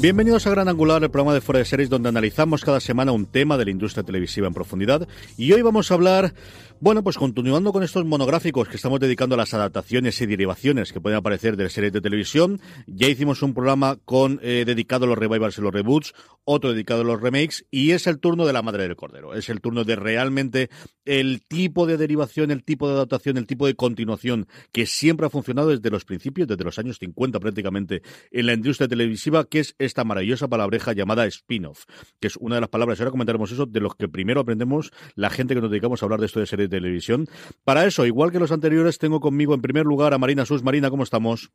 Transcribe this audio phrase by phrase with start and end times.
[0.00, 3.26] Bienvenidos a Gran Angular, el programa de Fuera de Series donde analizamos cada semana un
[3.26, 5.08] tema de la industria televisiva en profundidad.
[5.36, 6.34] Y hoy vamos a hablar
[6.80, 11.00] bueno, pues continuando con estos monográficos que estamos dedicando a las adaptaciones y derivaciones que
[11.00, 15.18] pueden aparecer de series de televisión, ya hicimos un programa con eh, dedicado a los
[15.18, 18.62] revivals y los reboots, otro dedicado a los remakes, y es el turno de la
[18.62, 19.34] madre del cordero.
[19.34, 20.70] Es el turno de realmente
[21.04, 25.30] el tipo de derivación, el tipo de adaptación, el tipo de continuación que siempre ha
[25.30, 29.74] funcionado desde los principios, desde los años 50 prácticamente, en la industria televisiva, que es
[29.88, 31.84] esta maravillosa palabreja llamada spin-off,
[32.20, 35.30] que es una de las palabras, ahora comentaremos eso, de los que primero aprendemos la
[35.30, 37.26] gente que nos dedicamos a hablar de esto de series televisión.
[37.64, 40.62] Para eso, igual que los anteriores, tengo conmigo en primer lugar a Marina Sus.
[40.62, 41.50] Marina, ¿cómo estamos?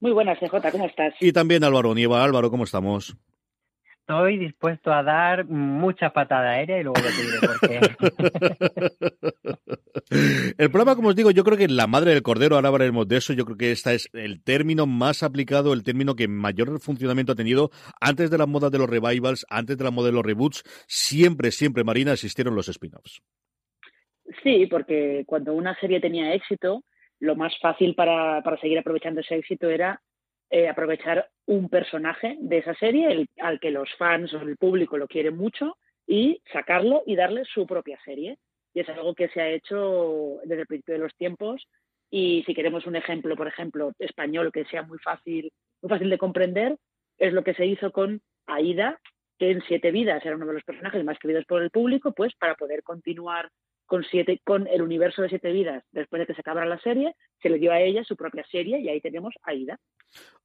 [0.00, 1.14] Muy buenas, CJ, ¿cómo estás?
[1.20, 2.24] Y también Álvaro Nieva.
[2.24, 3.16] Álvaro, ¿cómo estamos?
[4.08, 7.78] Estoy dispuesto a dar mucha patada aérea y luego te diré por qué.
[10.56, 13.18] el problema, como os digo, yo creo que la madre del cordero, ahora hablaremos de
[13.18, 17.32] eso, yo creo que este es el término más aplicado, el término que mayor funcionamiento
[17.32, 17.68] ha tenido
[18.00, 21.50] antes de la moda de los revivals, antes de la moda de los reboots, siempre,
[21.50, 23.20] siempre, Marina, existieron los spin-offs.
[24.42, 26.82] Sí, porque cuando una serie tenía éxito,
[27.20, 30.00] lo más fácil para, para seguir aprovechando ese éxito era
[30.50, 34.96] eh, aprovechar un personaje de esa serie el, al que los fans o el público
[34.96, 35.76] lo quieren mucho
[36.06, 38.38] y sacarlo y darle su propia serie.
[38.74, 41.66] Y es algo que se ha hecho desde el principio de los tiempos.
[42.10, 45.50] Y si queremos un ejemplo, por ejemplo, español que sea muy fácil,
[45.82, 46.76] muy fácil de comprender,
[47.18, 48.98] es lo que se hizo con Aida,
[49.38, 52.34] que en Siete Vidas era uno de los personajes más queridos por el público, pues
[52.36, 53.50] para poder continuar
[53.88, 57.16] con, siete, con el universo de siete vidas después de que se acabara la serie,
[57.42, 59.80] se le dio a ella su propia serie y ahí tenemos Aida.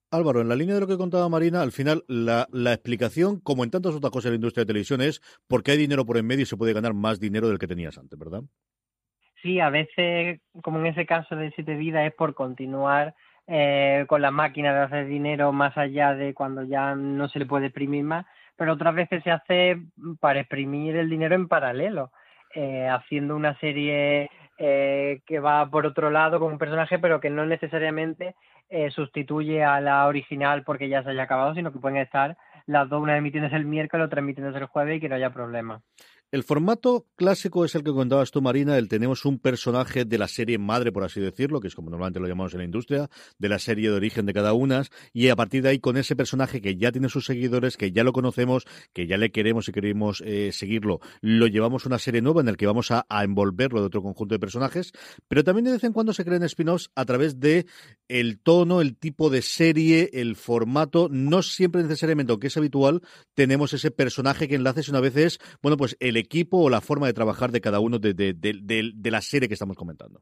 [0.10, 3.64] Álvaro, en la línea de lo que contaba Marina, al final la, la, explicación, como
[3.64, 6.26] en tantas otras cosas en la industria de televisión, es porque hay dinero por en
[6.26, 8.44] medio y se puede ganar más dinero del que tenías antes, ¿verdad?
[9.42, 13.14] Sí, a veces, como en ese caso de Siete Vidas, es por continuar
[13.48, 17.46] eh, con la máquina de hacer dinero más allá de cuando ya no se le
[17.46, 19.82] puede exprimir más, pero otras veces se hace
[20.22, 22.12] para exprimir el dinero en paralelo.
[22.56, 27.32] Eh, haciendo una serie eh, que va por otro lado con un personaje, pero que
[27.32, 28.36] no necesariamente
[28.70, 32.38] eh, sustituye a la original porque ya se haya acabado, sino que pueden estar
[32.68, 35.82] las dos, una emitiéndose el miércoles, otra emitiéndose el jueves y que no haya problema.
[36.34, 40.28] El formato clásico es el que contabas tú, Marina, el tenemos un personaje de la
[40.28, 43.08] serie madre, por así decirlo, que es como normalmente lo llamamos en la industria,
[43.38, 44.84] de la serie de origen de cada una,
[45.14, 48.04] y a partir de ahí con ese personaje que ya tiene sus seguidores, que ya
[48.04, 52.24] lo conocemos, que ya le queremos y queremos eh, seguirlo, lo llevamos a una serie
[52.24, 54.92] nueva en la que vamos a, envolverlo de otro conjunto de personajes,
[55.28, 57.68] pero también de vez en cuando se crean spin-offs a través de
[58.08, 63.02] el tono, el tipo de serie, el formato, no siempre necesariamente, aunque es habitual,
[63.36, 67.08] tenemos ese personaje que enlaces una vez es, bueno, pues el equipo o la forma
[67.08, 70.22] de trabajar de cada uno de, la serie que estamos comentando.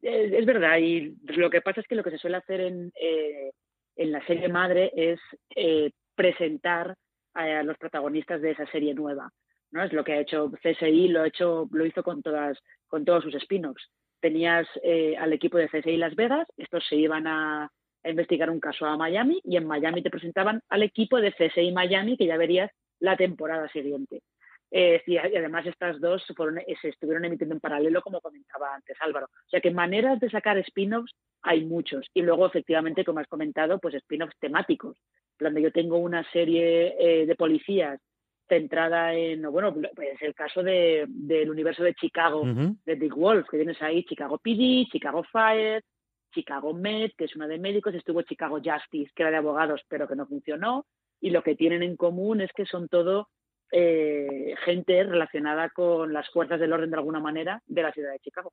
[0.00, 3.50] Es verdad, y lo que pasa es que lo que se suele hacer en, eh,
[3.96, 5.20] en la serie madre es
[5.54, 6.96] eh, presentar
[7.34, 9.30] a los protagonistas de esa serie nueva.
[9.70, 9.84] ¿no?
[9.84, 13.24] Es lo que ha hecho CSI, lo ha hecho, lo hizo con todas, con todos
[13.24, 13.90] sus spin-offs.
[14.20, 17.70] Tenías eh, al equipo de CSI Las Vegas, estos se iban a,
[18.04, 22.16] investigar un caso a Miami y en Miami te presentaban al equipo de CSI Miami
[22.16, 22.70] que ya verías
[23.00, 24.22] la temporada siguiente.
[24.70, 29.26] Eh, y además estas dos se estuvieron emitiendo en paralelo, como comentaba antes Álvaro.
[29.26, 32.06] O sea que maneras de sacar spin-offs hay muchos.
[32.14, 34.98] Y luego, efectivamente, como has comentado, pues spin-offs temáticos.
[35.38, 38.00] Cuando yo tengo una serie eh, de policías
[38.48, 43.58] centrada en, bueno, pues el caso de, del universo de Chicago, de Dick Wolf, que
[43.58, 45.84] tienes ahí Chicago PD, Chicago Fire,
[46.32, 50.08] Chicago Med, que es una de médicos, estuvo Chicago Justice, que era de abogados, pero
[50.08, 50.86] que no funcionó,
[51.20, 53.28] y lo que tienen en común es que son todo
[53.70, 58.18] eh, gente relacionada con las fuerzas del orden de alguna manera de la ciudad de
[58.20, 58.52] Chicago.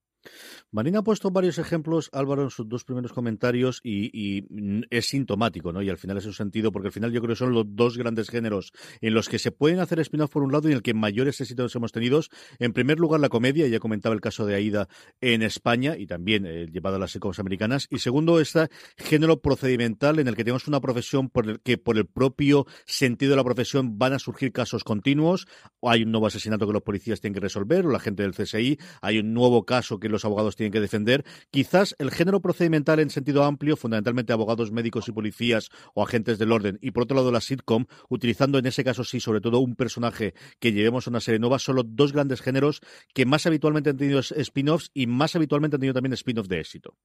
[0.71, 4.45] Marina ha puesto varios ejemplos, Álvaro, en sus dos primeros comentarios y,
[4.89, 5.81] es sintomático, ¿no?
[5.81, 7.97] Y al final es un sentido, porque al final yo creo que son los dos
[7.97, 8.71] grandes géneros
[9.01, 11.39] en los que se pueden hacer spin-off por un lado y en el que mayores
[11.41, 12.19] éxitos hemos tenido.
[12.59, 14.87] En primer lugar, la comedia, ya comentaba el caso de Aida
[15.21, 17.87] en España y también eh, llevado a las ecos americanas.
[17.89, 21.97] Y segundo, este género procedimental en el que tenemos una profesión por el que por
[21.97, 25.45] el propio sentido de la profesión van a surgir casos con continuos,
[25.83, 28.79] hay un nuevo asesinato que los policías tienen que resolver, o la gente del CSI,
[29.03, 31.23] hay un nuevo caso que los abogados tienen que defender.
[31.51, 36.51] Quizás el género procedimental en sentido amplio, fundamentalmente abogados, médicos y policías o agentes del
[36.51, 39.75] orden, y por otro lado la sitcom, utilizando en ese caso sí, sobre todo un
[39.75, 42.81] personaje que llevemos a una serie nueva, son los dos grandes géneros
[43.13, 46.95] que más habitualmente han tenido spin-offs y más habitualmente han tenido también spin-offs de éxito.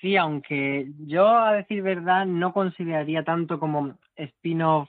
[0.00, 4.88] Sí, aunque yo, a decir verdad, no consideraría tanto como spin-off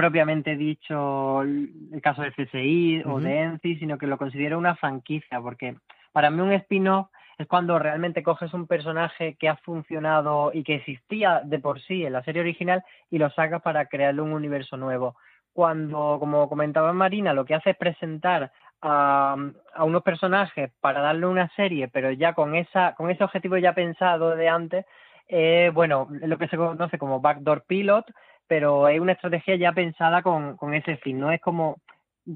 [0.00, 5.42] propiamente dicho el caso de CSI o de ENCI, sino que lo considero una franquicia,
[5.42, 5.76] porque
[6.10, 10.76] para mí un spin-off es cuando realmente coges un personaje que ha funcionado y que
[10.76, 14.78] existía de por sí en la serie original y lo sacas para crearle un universo
[14.78, 15.16] nuevo.
[15.52, 19.36] Cuando, como comentaba Marina, lo que hace es presentar a,
[19.74, 23.74] a unos personajes para darle una serie, pero ya con esa, con ese objetivo ya
[23.74, 24.86] pensado de antes,
[25.28, 28.06] eh, bueno, lo que se conoce como backdoor pilot,
[28.50, 31.76] pero es una estrategia ya pensada con, con ese fin, no es como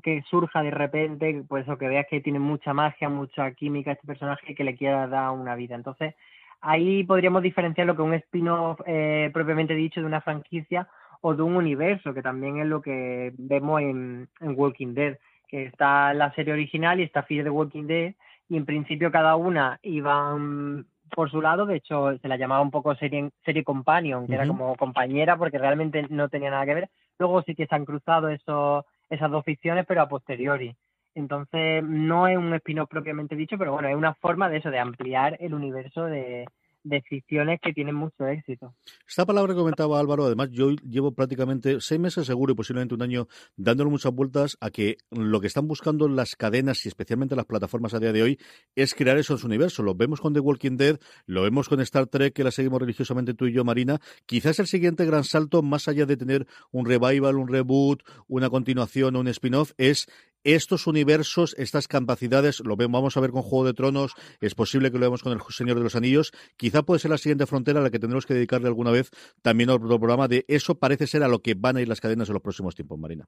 [0.01, 4.07] que surja de repente, pues eso que veas que tiene mucha magia, mucha química este
[4.07, 5.75] personaje que le quiera dar una vida.
[5.75, 6.15] Entonces,
[6.61, 10.87] ahí podríamos diferenciar lo que un spin-off eh, propiamente dicho de una franquicia
[11.21, 15.19] o de un universo, que también es lo que vemos en, en Walking Dead,
[15.49, 18.15] que está la serie original y está Fear de Walking Dead,
[18.49, 22.71] y en principio cada una iban por su lado, de hecho se la llamaba un
[22.71, 26.91] poco serie, serie companion, que era como compañera porque realmente no tenía nada que ver.
[27.19, 30.75] Luego sí que se han cruzado eso, esas dos ficciones, pero a posteriori.
[31.15, 34.81] Entonces no es un spin-off propiamente dicho, pero bueno, es una forma de eso, de
[34.81, 36.47] ampliar el universo de,
[36.85, 38.75] de ficciones que tienen mucho éxito.
[39.09, 43.03] Esta palabra que comentaba Álvaro, además, yo llevo prácticamente seis meses seguro y posiblemente un
[43.03, 43.27] año
[43.57, 47.95] dándole muchas vueltas a que lo que están buscando las cadenas y especialmente las plataformas
[47.95, 48.39] a día de hoy
[48.77, 49.85] es crear esos universos.
[49.85, 53.35] Lo vemos con The Walking Dead, lo vemos con Star Trek, que la seguimos religiosamente
[53.35, 53.99] tú y yo, Marina.
[54.27, 59.17] Quizás el siguiente gran salto, más allá de tener un revival, un reboot, una continuación
[59.17, 60.07] o un spin-off, es
[60.45, 64.99] estos universos, estas capacidades, lo vamos a ver con Juego de Tronos, es posible que
[64.99, 67.83] lo veamos con El Señor de los Anillos, quizá puede ser la siguiente frontera a
[67.83, 69.11] la que tendremos que dedicarle alguna vez
[69.43, 72.29] también otro programa de eso parece ser a lo que van a ir las cadenas
[72.29, 73.27] en los próximos tiempos, Marina.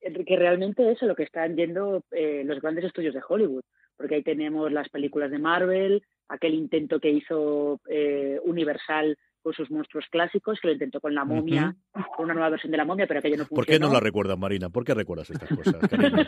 [0.00, 3.64] Que realmente es a lo que están yendo eh, los grandes estudios de Hollywood,
[3.96, 9.70] porque ahí tenemos las películas de Marvel, aquel intento que hizo eh, Universal con sus
[9.70, 11.76] monstruos clásicos, que lo intentó con la momia,
[12.16, 13.56] con una nueva versión de la momia, pero aquello no funcionó.
[13.56, 14.70] ¿Por qué no la recuerdas, Marina?
[14.70, 15.76] ¿Por qué recuerdas estas cosas?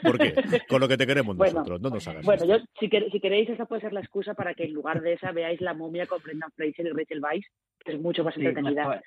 [0.03, 0.35] ¿Por qué?
[0.69, 3.81] Con lo que te queremos nosotros, no nos hagas Bueno, yo, si, queréis, esa puede
[3.81, 6.87] ser la excusa para que en lugar de esa veáis la momia con Brendan Fraser
[6.87, 7.47] y Rachel Weisz,
[7.83, 9.03] que es mucho más entretenida.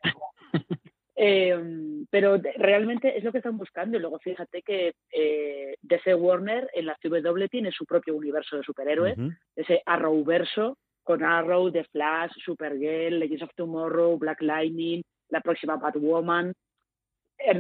[1.16, 1.56] Eh,
[2.10, 3.96] pero realmente es lo que están buscando.
[3.96, 8.64] Y luego fíjate que eh, DC Warner en la CW tiene su propio universo de
[8.64, 9.18] superhéroes,
[9.56, 16.54] ese Arrowverso, con Arrow, The Flash, Supergirl, Legends of Tomorrow, Black Lightning, la próxima Batwoman.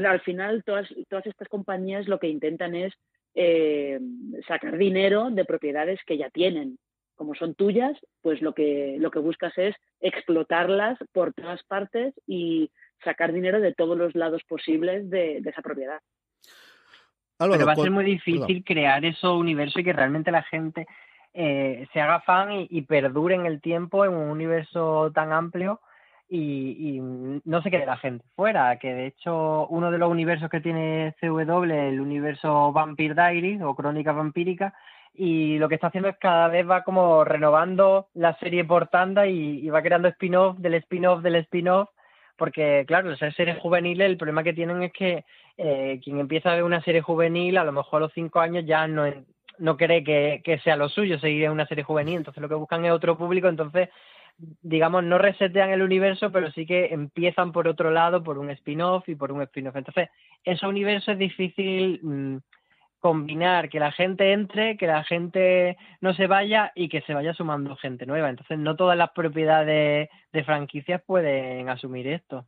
[0.05, 2.93] Al final, todas, todas estas compañías lo que intentan es
[3.33, 3.99] eh,
[4.47, 6.77] sacar dinero de propiedades que ya tienen.
[7.15, 12.69] Como son tuyas, pues lo que, lo que buscas es explotarlas por todas partes y
[13.03, 15.99] sacar dinero de todos los lados posibles de, esa propiedad.
[17.39, 20.85] Pero va a ser muy difícil crear ese universo y que realmente la gente
[21.33, 25.79] eh, se haga fan y, perdure en el tiempo en un universo tan amplio
[26.27, 30.61] y, no se quede la gente fuera, que de hecho uno de los universos que
[30.61, 34.73] tiene CW, el universo Vampire Diaries o Crónica Vampírica,
[35.13, 39.27] y lo que está haciendo es cada vez va como renovando la serie por tanda
[39.27, 41.89] y, va creando spin-off del spin-off del spin-off
[42.37, 45.25] porque claro, las series juveniles el problema que tienen es que
[45.57, 48.65] eh, quien empieza a ver una serie juvenil, a lo mejor a los cinco años
[48.65, 49.03] ya no,
[49.59, 52.83] no cree que, que sea lo suyo seguir una serie juvenil, entonces lo que buscan
[52.85, 53.89] es otro público, entonces
[54.61, 59.07] digamos, no resetean el universo, pero sí que empiezan por otro lado, por un spin-off
[59.09, 59.75] y por un spin-off.
[59.75, 60.09] Entonces,
[60.43, 62.37] ese universo es difícil mm,
[62.99, 67.33] combinar, que la gente entre, que la gente no se vaya y que se vaya
[67.33, 68.29] sumando gente nueva.
[68.29, 72.45] Entonces, no todas las propiedades de franquicias pueden asumir esto.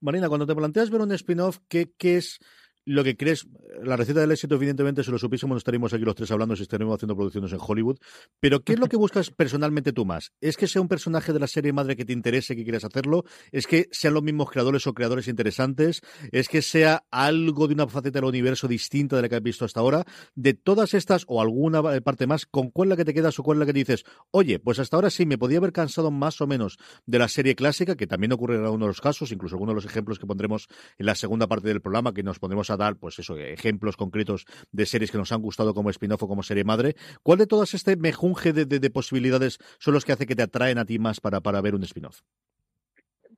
[0.00, 2.40] Marina, cuando te planteas ver un spin-off, ¿qué, ¿qué, es
[2.84, 3.46] lo que crees,
[3.82, 6.96] la receta del éxito, evidentemente, si lo supiésemos, estaríamos aquí los tres hablando si estaríamos
[6.96, 7.98] haciendo producciones en Hollywood.
[8.40, 10.32] Pero, ¿qué es lo que buscas personalmente tú más?
[10.40, 13.24] ¿Es que sea un personaje de la serie madre que te interese, que quieras hacerlo?
[13.52, 16.00] ¿Es que sean los mismos creadores o creadores interesantes?
[16.32, 19.64] ¿Es que sea algo de una faceta del universo distinta de la que has visto
[19.64, 20.04] hasta ahora?
[20.34, 23.42] De todas estas, o alguna parte más, ¿con cuál es la que te quedas o
[23.42, 26.40] cuál es la que dices, oye, pues hasta ahora sí, me podía haber cansado más
[26.40, 29.54] o menos de la serie clásica, que también ocurre en algunos de los casos, incluso
[29.54, 32.70] algunos de los ejemplos que pondremos en la segunda parte del programa, que nos pondremos
[32.70, 36.28] a dar, pues eso, ejemplos concretos de series que nos han gustado como spin-off o
[36.28, 36.94] como serie madre.
[37.22, 40.84] ¿Cuál de todas este mejunje de, posibilidades son los que hace que te atraen a
[40.84, 42.20] ti más para, para ver un spin-off?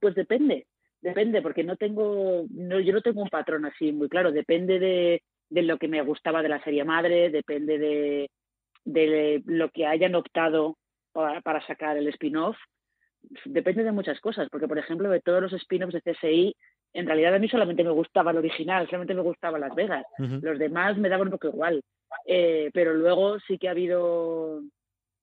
[0.01, 0.67] Pues depende,
[1.01, 5.23] depende, porque no tengo, no, yo no tengo un patrón así muy claro, depende de,
[5.49, 8.31] de lo que me gustaba de la serie madre, depende de,
[8.85, 10.77] de lo que hayan optado
[11.13, 12.57] para, para sacar el spin-off,
[13.45, 16.57] depende de muchas cosas, porque por ejemplo de todos los spin-offs de CSI
[16.95, 20.07] en realidad a mí solamente me gustaba el original, solamente me gustaba Las Vegas.
[20.19, 21.83] Los demás me daban un poco igual.
[22.25, 24.63] Eh, pero luego sí que ha habido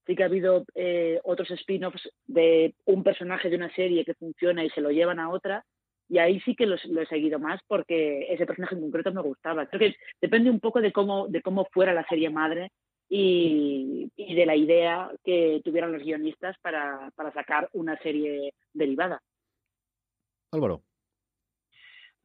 [0.06, 4.66] sí que ha habido eh, otros spin-offs de un personaje de una serie que funciona
[4.66, 5.64] y se lo llevan a otra
[6.10, 9.66] y ahí sí que lo he seguido más porque ese personaje en concreto me gustaba.
[9.68, 12.74] Creo que depende un poco de cómo, de cómo fuera la serie madre
[13.08, 19.22] y, y de la idea que tuvieran los guionistas para, para sacar una serie derivada.
[20.52, 20.84] Álvaro.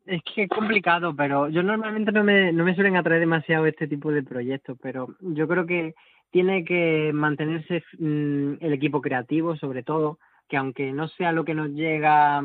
[0.06, 3.88] Es que es complicado, pero yo normalmente no me, no me suelen atraer demasiado este
[3.88, 5.94] tipo de proyectos, pero yo creo que
[6.30, 11.54] tiene que mantenerse mm, el equipo creativo, sobre todo, que aunque no sea lo que
[11.54, 12.40] nos llega,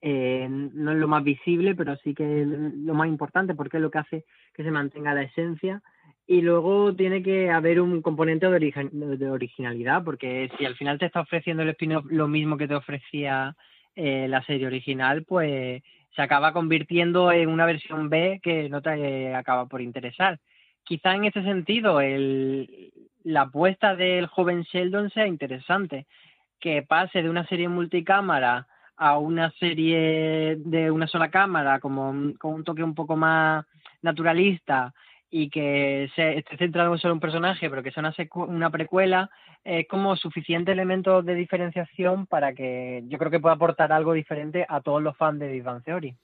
[0.00, 3.82] eh, no es lo más visible, pero sí que es lo más importante porque es
[3.82, 4.24] lo que hace
[4.54, 5.82] que se mantenga la esencia.
[6.26, 11.06] Y luego tiene que haber un componente de, de originalidad, porque si al final te
[11.06, 13.54] está ofreciendo el spin-off lo mismo que te ofrecía
[13.94, 15.82] eh, la serie original, pues
[16.14, 20.38] se acaba convirtiendo en una versión B que no te acaba por interesar.
[20.84, 22.92] Quizá en ese sentido el,
[23.24, 26.06] la apuesta del joven Sheldon sea interesante,
[26.60, 28.66] que pase de una serie multicámara
[28.96, 33.64] a una serie de una sola cámara, como con un toque un poco más
[34.02, 34.92] naturalista
[35.34, 38.14] y que se esté centrado en solo un personaje, pero que sea una,
[38.46, 39.30] una precuela,
[39.64, 44.66] es como suficiente elemento de diferenciación para que yo creo que pueda aportar algo diferente
[44.68, 46.14] a todos los fans de Big Bang Theory.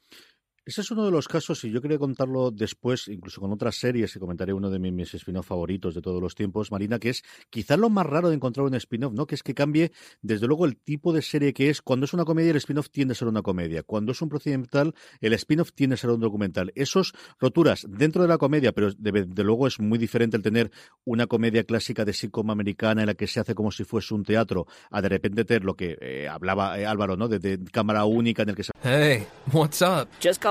[0.69, 4.13] Ese es uno de los casos, y yo quería contarlo después, incluso con otras series,
[4.13, 7.79] que comentaré uno de mis, spin-off favoritos de todos los tiempos, Marina, que es quizás
[7.79, 9.27] lo más raro de encontrar un spin-off, ¿no?
[9.27, 11.81] Que es que cambie, desde luego, el tipo de serie que es.
[11.81, 13.83] Cuando es una comedia, el spin-off tiende a ser una comedia.
[13.83, 16.71] Cuando es un procedimental, el spin-off tiende a ser un documental.
[16.75, 20.71] Esos roturas dentro de la comedia, pero de, luego es muy diferente el tener
[21.07, 24.23] una comedia clásica de sitcom americana en la que se hace como si fuese un
[24.23, 27.27] teatro, a de repente tener lo que eh, hablaba eh, Álvaro, ¿no?
[27.27, 28.73] De, cámara única en el que se.
[28.83, 30.09] Hey, what's up?
[30.23, 30.43] Just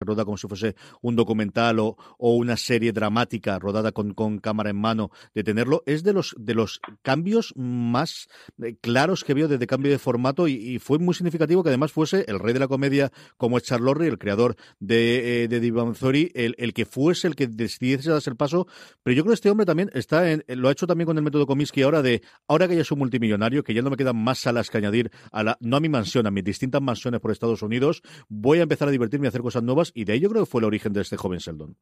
[0.00, 5.10] Rodada como si fuese un documental o, una serie dramática rodada con, cámara en mano,
[5.34, 8.28] de tenerlo, es de los, de los cambios más
[8.62, 12.24] eh, claros que veo desde cambio de formato y, fue muy significativo que además fuese
[12.28, 15.94] el rey de la comedia como es Charles Lorry, el creador de, eh, de Divan
[16.34, 18.66] el, el, que fuese el que decidiese darse el paso,
[19.02, 21.22] pero yo creo que este hombre también está en, lo ha hecho también con el
[21.22, 24.38] método Comiskey ahora de, ahora que ya soy multimillonario, que ya no me quedan más
[24.38, 27.62] salas que añadir a la, no a mi mansión, a mis distintas mansiones por Estados
[27.62, 30.44] Unidos, voy a empezar a divertirme a hacer cosas nuevas y de ahí yo creo
[30.44, 31.76] que fue el origen de este joven Sheldon.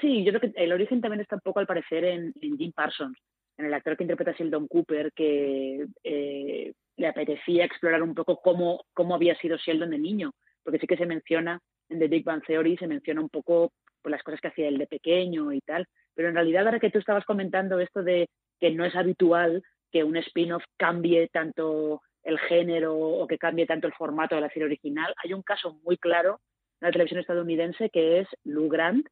[0.00, 3.16] Sí, yo creo que el origen también está un poco al parecer en, Jim Parsons,
[3.56, 8.40] en el actor que interpreta a Sheldon Cooper, que eh, le apetecía explorar un poco
[8.40, 10.32] cómo, cómo había sido Sheldon de niño,
[10.64, 13.72] porque sí que se menciona en The Big Bang Theory, se menciona un poco
[14.02, 16.90] pues, las cosas que hacía él de pequeño y tal, pero en realidad ahora que
[16.90, 19.62] tú estabas comentando esto de que no es habitual
[19.92, 24.48] que un spin-off cambie tanto el género o que cambie tanto el formato de la
[24.48, 26.40] serie original, hay un caso muy claro
[26.80, 29.06] en la televisión estadounidense que es Lou Grant,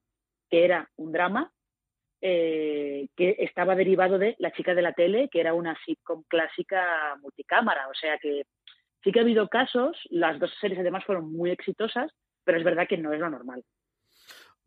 [0.51, 1.53] que era un drama
[2.21, 7.17] eh, que estaba derivado de La chica de la tele, que era una sitcom clásica
[7.21, 7.89] multicámara.
[7.89, 8.45] O sea que
[9.03, 12.11] sí que ha habido casos, las dos series además fueron muy exitosas,
[12.45, 13.63] pero es verdad que no es lo normal.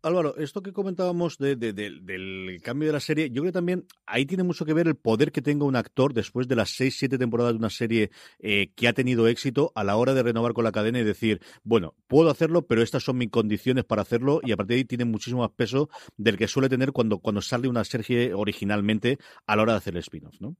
[0.04, 4.44] Álvaro, esto que comentábamos del cambio de la serie, yo creo que también ahí tiene
[4.44, 7.54] mucho que ver el poder que tenga un actor después de las seis, siete temporadas
[7.54, 10.72] de una serie eh, que ha tenido éxito a la hora de renovar con la
[10.72, 14.58] cadena y decir, bueno, puedo hacerlo, pero estas son mis condiciones para hacerlo y a
[14.58, 17.84] partir de ahí tiene muchísimo más peso del que suele tener cuando, cuando sale una
[17.84, 20.56] serie originalmente a la hora de hacer el spin-off, ¿no?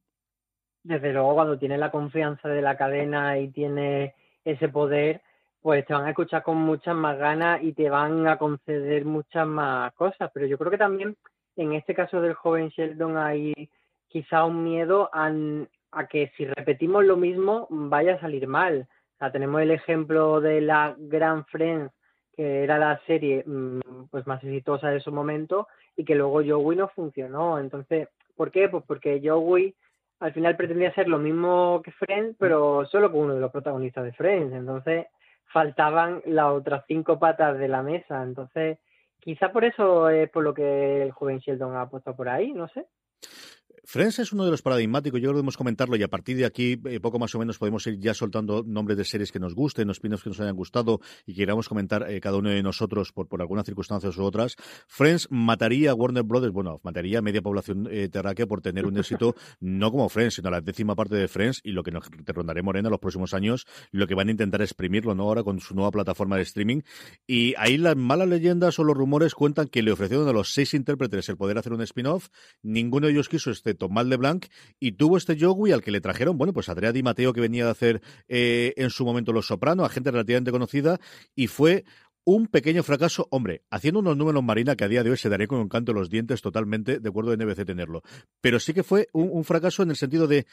[0.84, 4.16] Desde luego, cuando tiene la confianza de la cadena y tiene
[4.46, 5.22] ese poder,
[5.68, 9.46] pues te van a escuchar con muchas más ganas y te van a conceder muchas
[9.46, 10.32] más cosas.
[10.34, 11.18] Pero yo creo que también
[11.58, 13.54] en este caso del joven Sheldon hay
[14.08, 15.30] quizá un miedo a,
[16.10, 18.88] que si repetimos lo mismo vaya a salir mal.
[19.16, 21.92] O sea, tenemos el ejemplo de la Gran Friends,
[22.34, 26.78] que era la serie mm, pues más exitosa de su momento y que luego Joey
[26.78, 27.60] no funcionó.
[27.60, 28.08] Entonces,
[28.38, 28.70] ¿por qué?
[28.70, 29.76] Pues porque Joey
[30.22, 34.06] al final pretendía ser lo mismo que Friends, pero solo con uno de los protagonistas
[34.06, 34.54] de Friends.
[34.54, 35.08] Entonces,
[35.48, 38.24] faltaban las otras cinco patas de la mesa.
[38.24, 38.80] Entonces,
[39.20, 42.68] quizá por eso es por lo que el joven Sheldon ha puesto por ahí, no
[42.70, 42.86] sé.
[43.90, 46.44] Friends es uno de los paradigmáticos, yo creo que debemos comentarlo y a partir de
[46.44, 49.56] aquí, eh, poco más o menos, podemos ir ya soltando nombres de series que nos
[49.56, 52.62] gusten, los pinos que nos hayan gustado y que queramos comentar eh, cada uno de
[52.62, 54.58] nosotros por, por algunas circunstancias u otras.
[54.90, 58.98] Friends mataría a Warner Brothers, bueno, mataría a media población eh, terráquea por tener un
[58.98, 62.10] éxito, no como Friends, sino a la décima parte de Friends y lo que nos
[62.10, 65.24] te rondaré Morena los próximos años, lo que van a intentar exprimirlo, ¿no?
[65.24, 66.82] Ahora con su nueva plataforma de streaming.
[67.26, 70.74] Y ahí las malas leyendas o los rumores cuentan que le ofrecieron a los seis
[70.74, 72.28] intérpretes el poder hacer un spin-off,
[72.64, 74.46] ninguno de ellos quiso este Mal de Blanc,
[74.80, 77.66] y tuvo este Joey al que le trajeron, bueno, pues Adrià Di Mateo, que venía
[77.66, 81.00] de hacer eh, en su momento Los Soprano, a gente relativamente conocida,
[81.36, 81.86] y fue
[82.28, 85.48] un pequeño fracaso, hombre, haciendo unos números Marina que a día de hoy se daría
[85.48, 88.02] con un canto de los dientes totalmente, de acuerdo de NBC tenerlo.
[88.42, 90.46] Pero sí que fue un, fracaso en el sentido de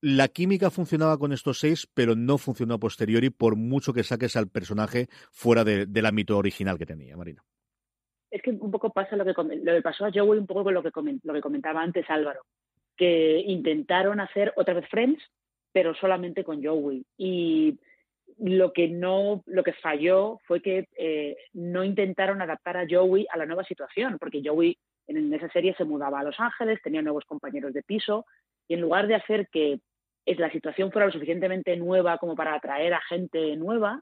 [0.00, 4.34] la química funcionaba con estos seis, pero no funcionó a posteriori por mucho que saques
[4.34, 7.44] al personaje fuera del ámbito original que tenía, Marina.
[8.34, 10.74] Es que un poco pasa lo que, lo que pasó a Joey, un poco con
[10.74, 10.90] lo que,
[11.22, 12.42] lo que comentaba antes Álvaro
[12.96, 15.22] que intentaron hacer otra vez Friends,
[15.72, 17.04] pero solamente con Joey.
[17.16, 17.78] Y
[18.38, 23.38] lo que no, lo que falló fue que eh, no intentaron adaptar a Joey a
[23.38, 27.24] la nueva situación, porque Joey en esa serie se mudaba a Los Ángeles, tenía nuevos
[27.26, 28.24] compañeros de piso,
[28.66, 29.80] y en lugar de hacer que
[30.26, 34.00] la situación fuera lo suficientemente nueva como para atraer a gente nueva,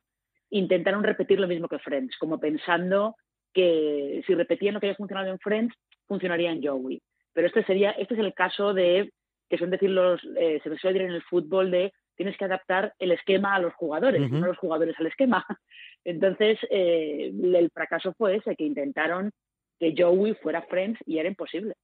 [0.51, 3.17] intentaron repetir lo mismo que Friends, como pensando
[3.53, 5.75] que si repetían lo que había funcionado en Friends,
[6.07, 7.01] funcionaría en Joey.
[7.33, 9.13] Pero este sería, este es el caso de,
[9.49, 12.95] que son decir los, eh, se suele decir en el fútbol de tienes que adaptar
[12.99, 15.45] el esquema a los jugadores, no los jugadores al esquema.
[16.05, 19.31] Entonces, eh, el fracaso fue ese, que intentaron
[19.79, 21.75] que Joey fuera Friends y era imposible.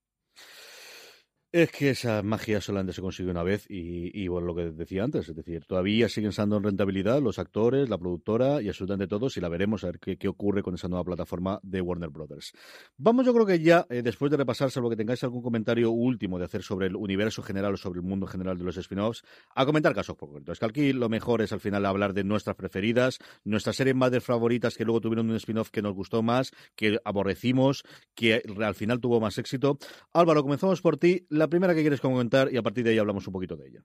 [1.51, 5.31] Es que esa magia solamente se consigue una vez y, bueno, lo que decía antes,
[5.31, 9.41] es decir, todavía siguen estando en rentabilidad los actores, la productora y absolutamente todos y
[9.41, 12.53] la veremos a ver qué, ocurre con esa nueva plataforma de Warner Brothers.
[12.99, 16.39] Vamos yo creo que ya, eh, después de repasar, salvo que tengáis algún comentario último
[16.39, 19.23] de hacer sobre el universo general o sobre el mundo general de los spin-offs,
[19.55, 20.59] a comentar casos concretos.
[20.59, 24.77] Que aquí lo mejor es al final hablar de nuestras preferidas, nuestras series madres favoritas
[24.77, 27.85] que luego tuvieron un spin-off que nos gustó más, que aborrecimos,
[28.15, 29.79] que al final tuvo más éxito.
[30.13, 33.27] Álvaro, comenzamos por ti la primera que quieres comentar y a partir de ahí hablamos
[33.27, 33.81] un poquito de ella.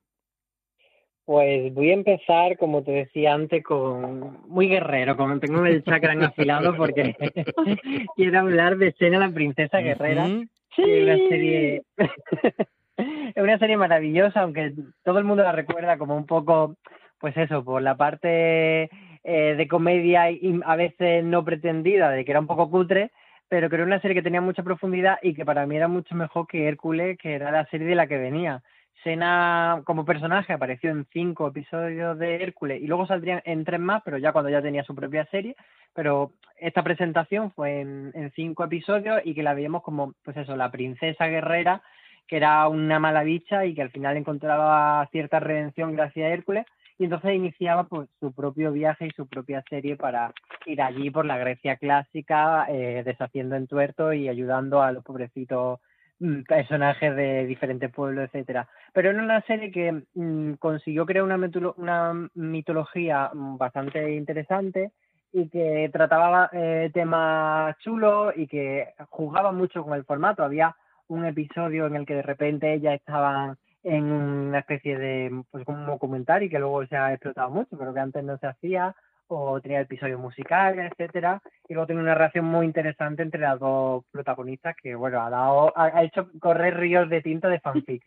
[1.26, 6.14] Pues voy a empezar, como te decía antes, con muy guerrero, como tengo el chakra
[6.26, 7.16] afilado, porque
[8.16, 10.28] quiero hablar de Sena la princesa guerrera.
[10.76, 10.84] Sí.
[10.86, 11.84] Es una serie,
[12.98, 16.76] es una serie maravillosa, aunque todo el mundo la recuerda como un poco,
[17.20, 18.90] pues eso, por la parte
[19.24, 23.12] eh, de comedia y a veces no pretendida, de que era un poco cutre,
[23.50, 26.16] pero que era una serie que tenía mucha profundidad y que para mí era mucho
[26.16, 28.64] mejor que Hércules, que era la serie de la que venía.
[29.04, 34.02] Sena como personaje apareció en cinco episodios de Hércules y luego saldría en tres más,
[34.04, 35.56] pero ya cuando ya tenía su propia serie.
[35.94, 40.72] Pero esta presentación fue en, cinco episodios y que la veíamos como, pues eso, la
[40.72, 41.82] princesa guerrera,
[42.28, 46.66] que era una mala bicha y que al final encontraba cierta redención gracias a Hércules
[46.98, 50.34] y entonces iniciaba pues su propio viaje y su propia serie para
[50.66, 55.80] ir allí por la Grecia clásica, eh, deshaciendo entuertos y ayudando a los pobrecitos
[56.20, 58.68] mm, personajes de diferentes pueblos, etcétera.
[58.94, 61.40] Pero era una serie que mm, consiguió crear una,
[61.78, 64.92] una mitología mm, bastante interesante
[65.34, 70.44] y que trataba eh, temas chulos y que jugaba mucho con el formato.
[70.44, 70.76] Había
[71.08, 75.80] un episodio en el que de repente ella estaban en una especie de, pues como
[75.80, 78.96] un documental y que luego se ha explotado mucho, pero que antes no se hacía,
[79.28, 84.04] o tenía episodios musicales, etcétera, y luego tiene una relación muy interesante entre las dos
[84.12, 88.04] protagonistas que, bueno, ha dado, ha, hecho correr ríos de tinta de fanfic.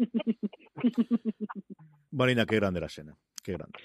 [2.10, 3.78] Marina, qué grande la escena, qué grande.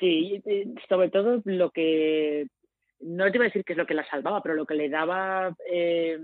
[0.00, 0.42] Sí,
[0.88, 2.46] sobre todo lo que,
[3.00, 4.88] no te iba a decir que es lo que la salvaba, pero lo que le
[4.88, 6.18] daba eh,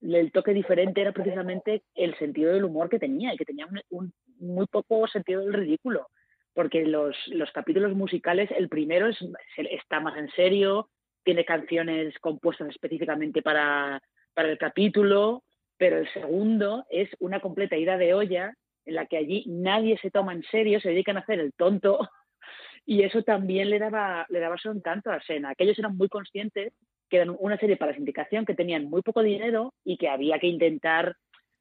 [0.00, 4.12] el toque diferente era precisamente el sentido del humor que tenía y que tenía un,
[4.38, 6.08] muy poco sentido del ridículo
[6.56, 9.18] porque los, los capítulos musicales, el primero es,
[9.58, 10.88] está más en serio,
[11.22, 14.00] tiene canciones compuestas específicamente para,
[14.32, 15.44] para el capítulo,
[15.76, 18.54] pero el segundo es una completa ida de olla
[18.86, 21.98] en la que allí nadie se toma en serio, se dedican a hacer el tonto
[22.86, 25.50] y eso también le daba, le daba son tanto a Sena.
[25.50, 26.72] Aquellos eran muy conscientes
[27.08, 31.16] que una serie para sindicación que tenían muy poco dinero y que había que intentar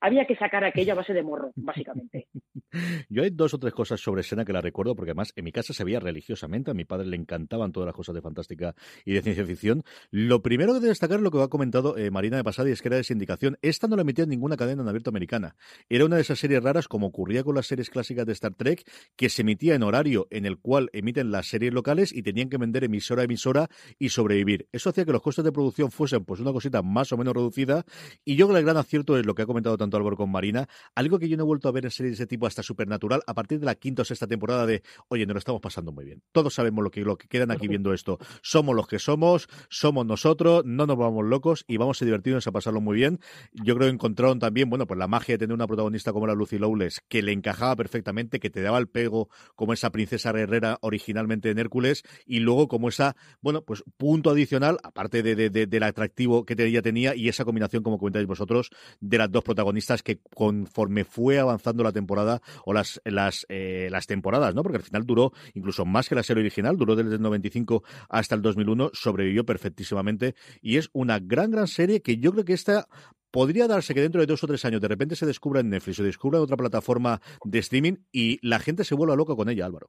[0.06, 2.28] había que sacar aquello a base de morro, básicamente.
[3.10, 5.52] Yo hay dos o tres cosas sobre escena que la recuerdo, porque además en mi
[5.52, 9.13] casa se veía religiosamente, a mi padre le encantaban todas las cosas de fantástica y
[9.13, 9.84] de ciencia ficción.
[10.12, 12.72] Lo primero que debe destacar es lo que ha comentado eh, Marina de pasada, y
[12.74, 13.58] es que era de sindicación.
[13.63, 15.56] Esta no la emitía en ninguna cadena en abierto americana.
[15.89, 18.84] Era una de esas series raras, como ocurría con las series clásicas de Star Trek,
[19.15, 22.58] que se emitía en horario en el cual emiten las series locales y tenían que
[22.58, 24.68] vender emisora a emisora y sobrevivir.
[24.72, 27.86] Eso hacía que los costes de producción fuesen pues una cosita más o menos reducida,
[28.24, 30.31] y yo creo que el gran acierto es lo que ha comentado tanto Álvaro con
[30.31, 32.63] Marina, algo que yo no he vuelto a ver en series de ese tipo hasta
[32.63, 35.91] Supernatural a partir de la quinta o sexta temporada de, oye, nos lo estamos pasando
[35.91, 36.23] muy bien.
[36.31, 38.17] Todos sabemos lo que, lo que quedan aquí viendo esto.
[38.41, 42.51] Somos los que somos, somos nosotros, no nos vamos locos y vamos a divertirnos a
[42.51, 43.19] pasarlo muy bien.
[43.53, 46.34] Yo creo que encontraron también, bueno, pues la magia de tener una protagonista como la
[46.34, 50.77] Lucy Lowles, que le encajaba perfectamente, que te daba el pego como esa princesa guerrera
[50.81, 56.45] originalmente en Hércules y luego como esa, bueno, pues punto adicional, aparte de, del atractivo
[56.45, 61.03] que ella tenía y esa combinación, como comentáis vosotros, de las dos protagonistas que conforme
[61.03, 64.63] fue avanzando la temporada o las, las, eh, las temporadas, ¿no?
[64.63, 68.35] Porque al final duró incluso más que la serie original, duró desde el 95 hasta
[68.35, 72.88] el 2001, sobrevivió perfectísimamente y es una gran, gran serie que yo creo que esta
[73.31, 75.99] podría darse que dentro de dos o tres años de repente se descubra en Netflix
[75.99, 79.65] o descubra en otra plataforma de streaming y la gente se vuelva loca con ella,
[79.65, 79.88] Álvaro.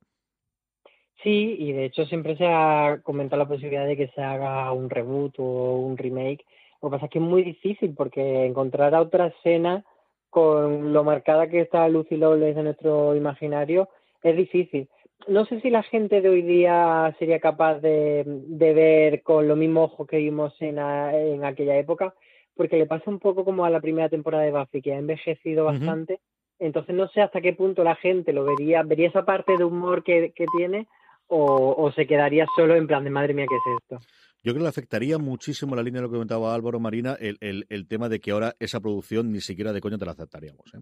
[1.22, 4.90] Sí, y de hecho siempre se ha comentado la posibilidad de que se haga un
[4.90, 6.44] reboot o un remake.
[6.82, 9.84] Lo que pasa es que es muy difícil porque encontrar a otra escena
[10.30, 13.88] con lo marcada que está Lucy Lawless en nuestro imaginario,
[14.22, 14.88] es difícil.
[15.28, 19.92] No sé si la gente de hoy día sería capaz de, ver con los mismos
[19.92, 22.14] ojos que vimos en, en, aquella época,
[22.54, 25.64] porque le pasa un poco como a la primera temporada de Buffy, que ha envejecido
[25.64, 26.20] bastante.
[26.58, 30.04] Entonces no sé hasta qué punto la gente lo vería, vería esa parte de humor
[30.04, 30.86] que, que tiene
[31.28, 34.25] o, o se quedaría solo en plan de madre mía, ¿qué es esto?
[34.46, 37.36] Yo creo que le afectaría muchísimo la línea de lo que comentaba Álvaro Marina, el,
[37.40, 40.72] el, tema de que ahora esa producción ni siquiera de coño te la aceptaríamos.
[40.72, 40.78] ¿eh?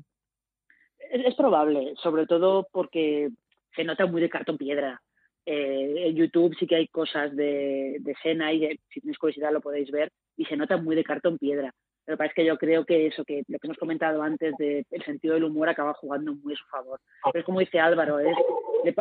[0.98, 3.30] Es, probable, sobre todo porque
[3.74, 5.00] se nota muy de cartón piedra.
[5.46, 9.90] Eh, en YouTube sí que hay cosas de, de y si tenéis curiosidad lo podéis
[9.90, 11.72] ver y se nota muy de cartón piedra.
[12.04, 15.04] Pero parece que yo creo que eso, que lo que hemos comentado antes de el
[15.04, 17.00] sentido del humor acaba jugando muy a su favor.
[17.24, 18.36] Pero es como dice Álvaro, es,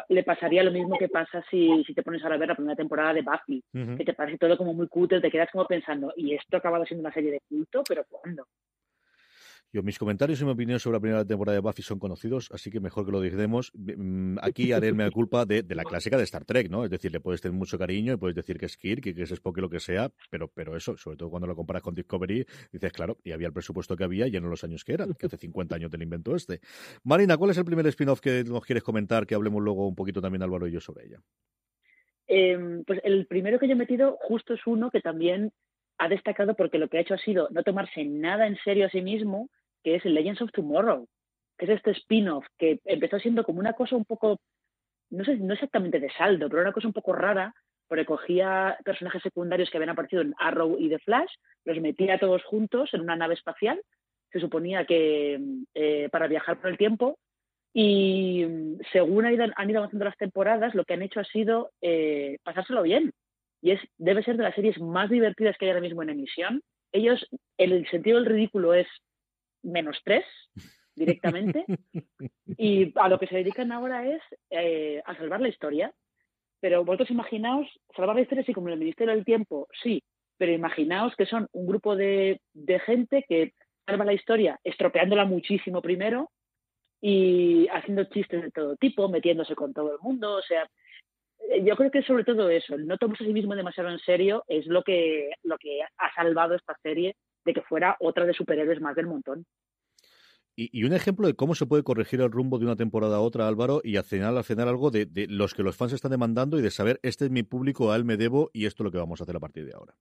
[0.09, 3.13] le, pasaría lo mismo que pasa si, si te pones a ver la primera temporada
[3.13, 3.63] de Buffy,
[3.97, 6.85] que te parece todo como muy cutre, te quedas como pensando, y esto ha acabado
[6.85, 8.47] siendo una serie de culto, pero ¿cuándo?
[9.73, 12.69] Yo, mis comentarios y mi opinión sobre la primera temporada de Buffy son conocidos, así
[12.69, 13.71] que mejor que lo digamos.
[13.73, 16.85] Mm, aquí haré la culpa de, la clásica de Star Trek, ¿no?
[16.85, 19.31] Es decir, le puedes tener mucho cariño y puedes decir que es Kirk, que es
[19.31, 22.91] Spock, lo que sea, pero, pero eso, sobre todo cuando lo comparas con Discovery, dices,
[22.91, 25.37] claro, y había el presupuesto que había y no los años que eran, que hace
[25.37, 26.59] 50 años del invento este.
[27.03, 30.21] Marina, ¿cuál es el primer spin-off que nos quieres comentar, que hablemos luego un poquito
[30.21, 31.17] también Álvaro y yo sobre ella?
[32.27, 35.51] Em, pues el primero que yo he metido justo es uno que también
[35.97, 38.89] ha destacado porque lo que ha hecho ha sido no tomarse nada en serio a
[38.89, 39.49] sí mismo,
[39.83, 41.07] que es Legends of Tomorrow,
[41.57, 44.39] que es este spin-off que empezó siendo como una cosa un poco,
[45.09, 47.53] no sé, no exactamente de saldo, pero una cosa un poco rara,
[47.87, 51.31] porque cogía personajes secundarios que habían aparecido en Arrow y The Flash,
[51.65, 53.81] los metía todos juntos en una nave espacial,
[54.31, 55.39] se suponía que
[55.75, 57.17] eh, para viajar por el tiempo,
[57.73, 58.45] y
[58.91, 59.45] según han ido,
[59.77, 63.11] avanzando las temporadas, lo que han hecho ha sido eh, pasárselo bien.
[63.61, 66.61] Y es, debe ser de las series más divertidas que hay ahora mismo en emisión.
[66.91, 67.25] Ellos,
[67.57, 68.87] el sentido del ridículo es
[69.63, 70.25] menos tres.
[70.95, 71.65] directamente
[72.57, 75.93] y a lo que se dedican ahora es eh, a salvar la historia.
[76.59, 80.01] Pero vosotros imaginaos, salvar la historia sí como el Ministerio del Tiempo, sí,
[80.37, 83.53] pero imaginaos que son un grupo de, de gente que
[83.85, 86.31] salva la historia estropeándola muchísimo primero
[87.01, 90.65] y haciendo chistes de todo tipo, metiéndose con todo el mundo, o sea,
[91.49, 93.99] eh, yo creo que sobre todo eso, el no tomarse a sí mismo demasiado en
[93.99, 98.33] serio es lo que, lo que ha salvado esta serie de que fuera otra de
[98.33, 99.45] superhéroes más del montón.
[100.55, 103.47] Y, un ejemplo de cómo se puede corregir el rumbo de una temporada a otra,
[103.47, 106.59] Álvaro, y al final, al final algo de, de, los que los fans están demandando
[106.59, 108.91] y de saber, este es mi público, a él me debo y esto es lo
[108.91, 109.95] que vamos a hacer a partir de ahora.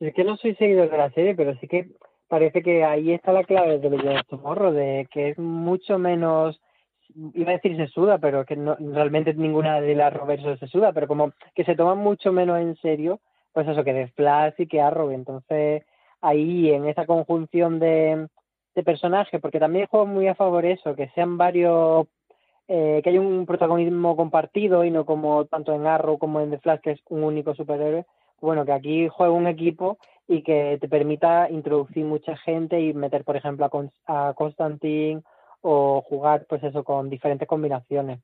[0.00, 1.90] Es que no soy seguidor de la serie, pero sí que
[2.28, 6.58] parece que ahí está la clave de los Tomorrow, de que es mucho menos
[7.34, 10.92] iba a decir se suda, pero que no, realmente ninguna de las Roversos se suda,
[10.92, 13.20] pero como que se toma mucho menos en serio,
[13.52, 15.10] pues eso, que de Flash y que Arrow.
[15.10, 15.84] Entonces,
[16.22, 18.28] ahí en esa conjunción de,
[18.84, 22.06] personajes, porque también juego muy a favor eso, que sean varios,
[22.68, 26.58] eh, que haya un protagonismo compartido y no como tanto en Arrow como en The
[26.58, 28.06] Flash, que es un único superhéroe.
[28.40, 33.24] Bueno, que aquí juegue un equipo y que te permita introducir mucha gente y meter,
[33.24, 33.68] por ejemplo,
[34.06, 35.22] a, a Constantine
[35.60, 38.20] o jugar pues eso con diferentes combinaciones.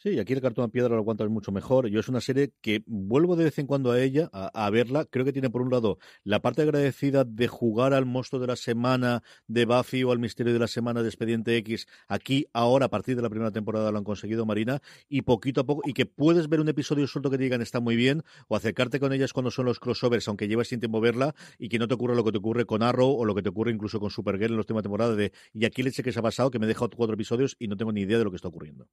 [0.00, 1.88] Sí, aquí el cartón a piedra lo aguantas mucho mejor.
[1.88, 5.04] Yo es una serie que vuelvo de vez en cuando a ella, a, verla.
[5.06, 8.54] Creo que tiene por un lado la parte agradecida de jugar al monstruo de la
[8.54, 11.88] semana de Buffy o al misterio de la semana de Expediente X.
[12.06, 14.80] Aquí, ahora, a partir de la primera temporada lo han conseguido Marina.
[15.08, 17.80] Y poquito a poco, y que puedes ver un episodio suelto que te digan está
[17.80, 21.34] muy bien, o acercarte con ellas cuando son los crossovers, aunque llevas sin tiempo verla,
[21.58, 23.48] y que no te ocurra lo que te ocurre con Arrow o lo que te
[23.48, 26.22] ocurre incluso con Supergirl en la última temporada de y aquí leche que se ha
[26.22, 28.46] pasado, que me deja cuatro episodios y no tengo ni idea de lo que está
[28.46, 28.86] ocurriendo.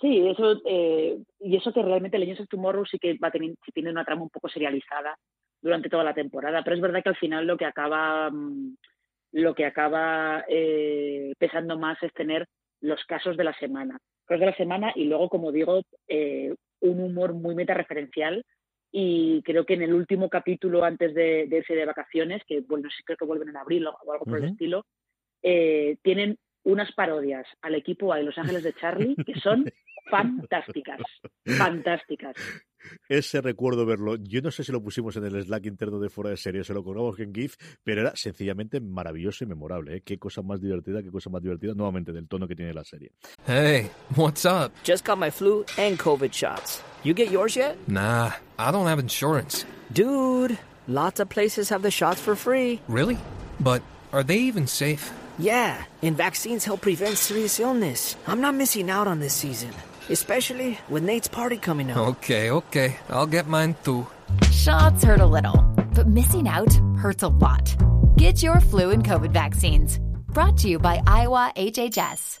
[0.00, 3.54] Sí, eso, eh, y eso que realmente Legends of Tomorrow sí que va a tener,
[3.72, 5.16] tiene una trama un poco serializada
[5.62, 8.76] durante toda la temporada, pero es verdad que al final lo que acaba, mm,
[9.32, 12.46] lo que acaba eh, pesando más es tener
[12.80, 17.00] los casos de la semana, casos de la semana y luego, como digo, eh, un
[17.00, 18.44] humor muy meta-referencial
[18.92, 23.02] y creo que en el último capítulo antes de, irse de vacaciones, que bueno, sí
[23.04, 24.84] creo que vuelven en abril o algo por el estilo,
[25.40, 29.64] tienen unas parodias al equipo A de Los Ángeles de Charlie que son
[30.10, 31.00] fantásticas,
[31.44, 32.34] fantásticas.
[33.08, 36.30] Ese recuerdo verlo, yo no sé si lo pusimos en el Slack interno de fuera
[36.30, 39.96] de serie, se lo cobramos en GIF, pero era sencillamente maravilloso y memorable.
[39.96, 40.02] ¿eh?
[40.04, 43.12] Qué cosa más divertida, qué cosa más divertida, nuevamente del tono que tiene la serie.
[43.46, 44.72] Hey, what's up?
[44.84, 46.82] Just got my flu and COVID shots.
[47.04, 47.76] You get yours yet?
[47.86, 49.66] Nah, I don't have insurance.
[49.92, 52.80] Dude, lots of places have the shots for free.
[52.88, 53.18] Really?
[53.60, 55.10] But are they even safe?
[55.38, 58.16] Yeah, and vaccines help prevent serious illness.
[58.26, 59.70] I'm not missing out on this season,
[60.08, 61.98] especially with Nate's party coming up.
[61.98, 62.96] Okay, okay.
[63.08, 64.06] I'll get mine too.
[64.50, 65.62] Shots hurt a little,
[65.94, 67.76] but missing out hurts a lot.
[68.16, 70.00] Get your flu and COVID vaccines.
[70.32, 72.40] Brought to you by Iowa HHS.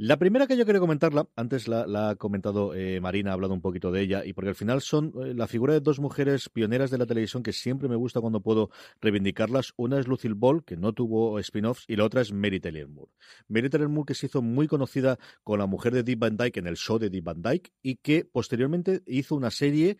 [0.00, 3.60] La primera que yo quiero comentarla, antes la, ha comentado eh, Marina, ha hablado un
[3.60, 6.92] poquito de ella, y porque al final son eh, la figura de dos mujeres pioneras
[6.92, 9.72] de la televisión que siempre me gusta cuando puedo reivindicarlas.
[9.76, 13.10] Una es Lucille Ball, que no tuvo spin-offs, y la otra es Mary Taylor Moore.
[13.48, 16.60] Mary Taylor Moore que se hizo muy conocida con la mujer de Deep Van Dyke
[16.60, 19.98] en el show de Deep Van Dyke, y que posteriormente hizo una serie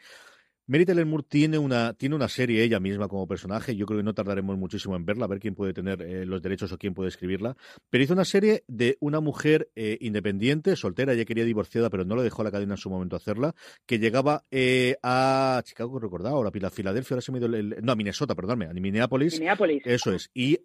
[0.69, 3.75] Mary Taylor Moore tiene una, tiene una serie ella misma como personaje.
[3.75, 6.43] Yo creo que no tardaremos muchísimo en verla, a ver quién puede tener eh, los
[6.43, 7.57] derechos o quién puede escribirla.
[7.89, 12.17] Pero hizo una serie de una mujer eh, independiente, soltera, ella quería divorciada, pero no
[12.17, 13.55] le dejó la cadena en su momento hacerla,
[13.87, 17.93] que llegaba eh, a Chicago, recordaba, ahora a Filadelfia, ahora se me dio el, no,
[17.93, 19.39] a Minnesota, perdónme, a Minneapolis.
[19.39, 19.83] Minneapolis.
[19.87, 20.31] Eso es.
[20.35, 20.59] Y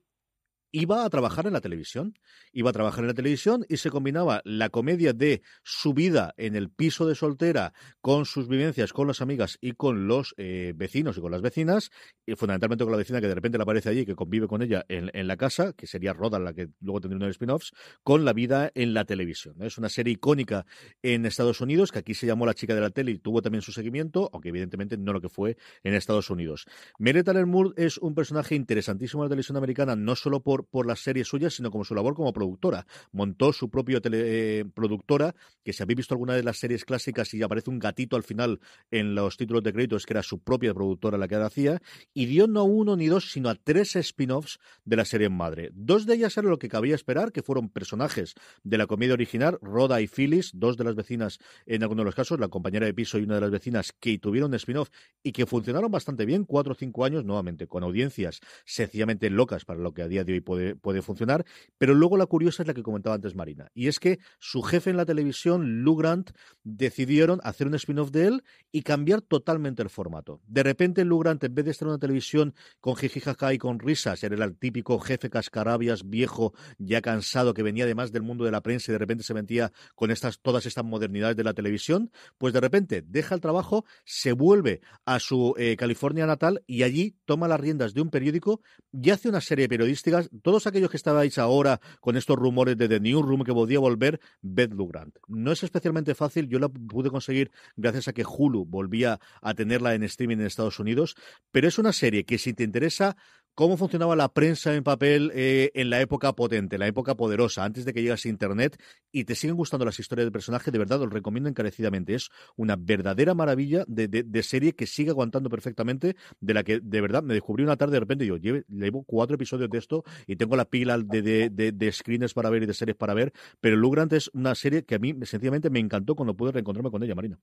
[0.73, 2.17] iba a trabajar en la televisión.
[2.51, 6.55] Iba a trabajar en la televisión y se combinaba la comedia de su vida en
[6.55, 11.17] el piso de soltera con sus vivencias con las amigas y con los eh, vecinos
[11.17, 11.91] y con las vecinas,
[12.25, 14.83] y fundamentalmente con la vecina que de repente le aparece allí que convive con ella
[14.89, 17.71] en, la casa, que sería Roda, la que luego tendría uno de spin-offs,
[18.03, 19.61] con la vida en la televisión.
[19.61, 20.65] Es una serie icónica
[21.03, 23.61] en Estados Unidos, que aquí se llamó La chica de la tele y tuvo también
[23.61, 26.65] su seguimiento, aunque evidentemente no lo que fue en Estados Unidos.
[26.97, 30.99] Tyler Moore es un personaje interesantísimo en la televisión americana, no solo por por, las
[30.99, 32.85] series suyas, sino como su labor como productora.
[33.11, 37.41] Montó su propia eh, productora, que si habéis visto alguna de las series clásicas y
[37.41, 38.59] aparece un gatito al final
[38.91, 41.81] en los títulos de crédito, es que era su propia productora la que la hacía,
[42.13, 45.69] y dio no uno ni dos, sino a tres spin-offs de la serie madre.
[45.73, 49.57] Dos de ellas eran lo que cabía esperar, que fueron personajes de la comedia original,
[49.61, 52.93] Rhoda y Phyllis, dos de las vecinas en algunos de los casos, la compañera de
[52.93, 54.89] piso y una de las vecinas que tuvieron spin-off
[55.21, 59.79] y que funcionaron bastante bien, cuatro o cinco años, nuevamente, con audiencias sencillamente locas para
[59.79, 61.45] lo que a día de hoy puede, puede funcionar.
[61.77, 64.89] Pero luego la curiosa es la que comentaba antes Marina, y es que su jefe
[64.89, 66.31] en la televisión, Lou Grant,
[66.63, 70.41] decidieron hacer un spin-off de él y cambiar totalmente el formato.
[70.47, 73.79] De repente, Lou Grant, en vez de estar en una televisión con jijijaja y con
[73.79, 78.51] risas, era el típico jefe cascarabias, viejo, ya cansado, que venía además del mundo de
[78.51, 82.11] la prensa y de repente se metía con estas, todas estas modernidades de la televisión,
[82.37, 87.15] pues de repente deja el trabajo, se vuelve a su eh, California natal y allí
[87.25, 88.61] toma las riendas de un periódico
[88.91, 90.29] y hace una serie de periodísticas.
[90.41, 94.73] Todos aquellos que estabais ahora con estos rumores de The Newsroom que podía volver, Beth
[94.73, 95.15] Lou Grant.
[95.27, 99.93] No es especialmente fácil, yo la pude conseguir gracias a que Hulu volvía a tenerla
[99.93, 101.15] en streaming en Estados Unidos,
[101.51, 103.15] pero es una serie que si te interesa
[103.55, 107.85] cómo funcionaba la prensa en papel eh, en la época potente, la época poderosa, antes
[107.85, 108.77] de que llegase Internet,
[109.11, 112.15] y te siguen gustando las historias del personaje, de verdad os recomiendo encarecidamente.
[112.15, 117.23] Es una verdadera maravilla de, serie que sigue aguantando perfectamente, de la que de verdad
[117.23, 120.65] me descubrí una tarde de repente, yo llevo cuatro episodios de esto y tengo la
[120.65, 124.55] pila de, de, screens para ver y de series para ver, pero Lugrant es una
[124.55, 127.39] serie que a mí sencillamente me encantó cuando pude reencontrarme con ella, Marina.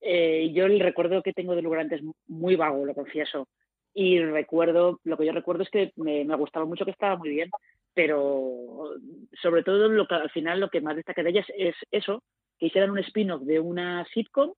[0.00, 3.48] Eh, yo el recuerdo que tengo de Lugrant es muy vago, lo confieso
[3.94, 7.50] y recuerdo, lo que yo recuerdo es que me, gustaba mucho que estaba muy bien,
[7.94, 8.94] pero
[9.42, 12.22] sobre todo lo que al final lo que más destaca de ellas es eso,
[12.58, 14.52] que hicieran un spin-off de una sitcom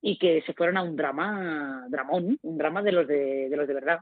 [0.00, 3.66] y que se fueran a un drama, dramón, un drama de los de, de los
[3.66, 3.98] de verdad.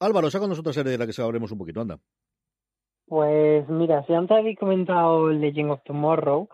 [0.00, 1.98] Álvaro, saca otra serie de la que sabremos un poquito, anda.
[3.06, 6.48] Pues mira, si antes habéis comentado Legend of Tomorrow,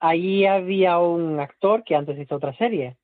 [0.00, 2.97] ahí había un actor que antes hizo otra serie,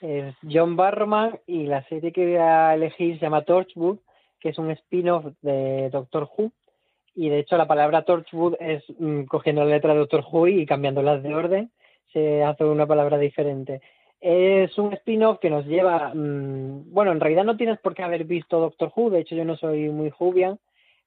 [0.00, 3.98] es John Barrowman y la serie que voy a elegir se llama Torchwood,
[4.40, 6.52] que es un spin-off de Doctor Who.
[7.14, 10.66] Y de hecho la palabra Torchwood es mm, cogiendo la letra de Doctor Who y
[10.66, 11.70] cambiándolas de orden,
[12.12, 13.80] se hace una palabra diferente.
[14.20, 18.24] Es un spin-off que nos lleva, mm, bueno, en realidad no tienes por qué haber
[18.24, 20.58] visto Doctor Who, de hecho yo no soy muy Whovian,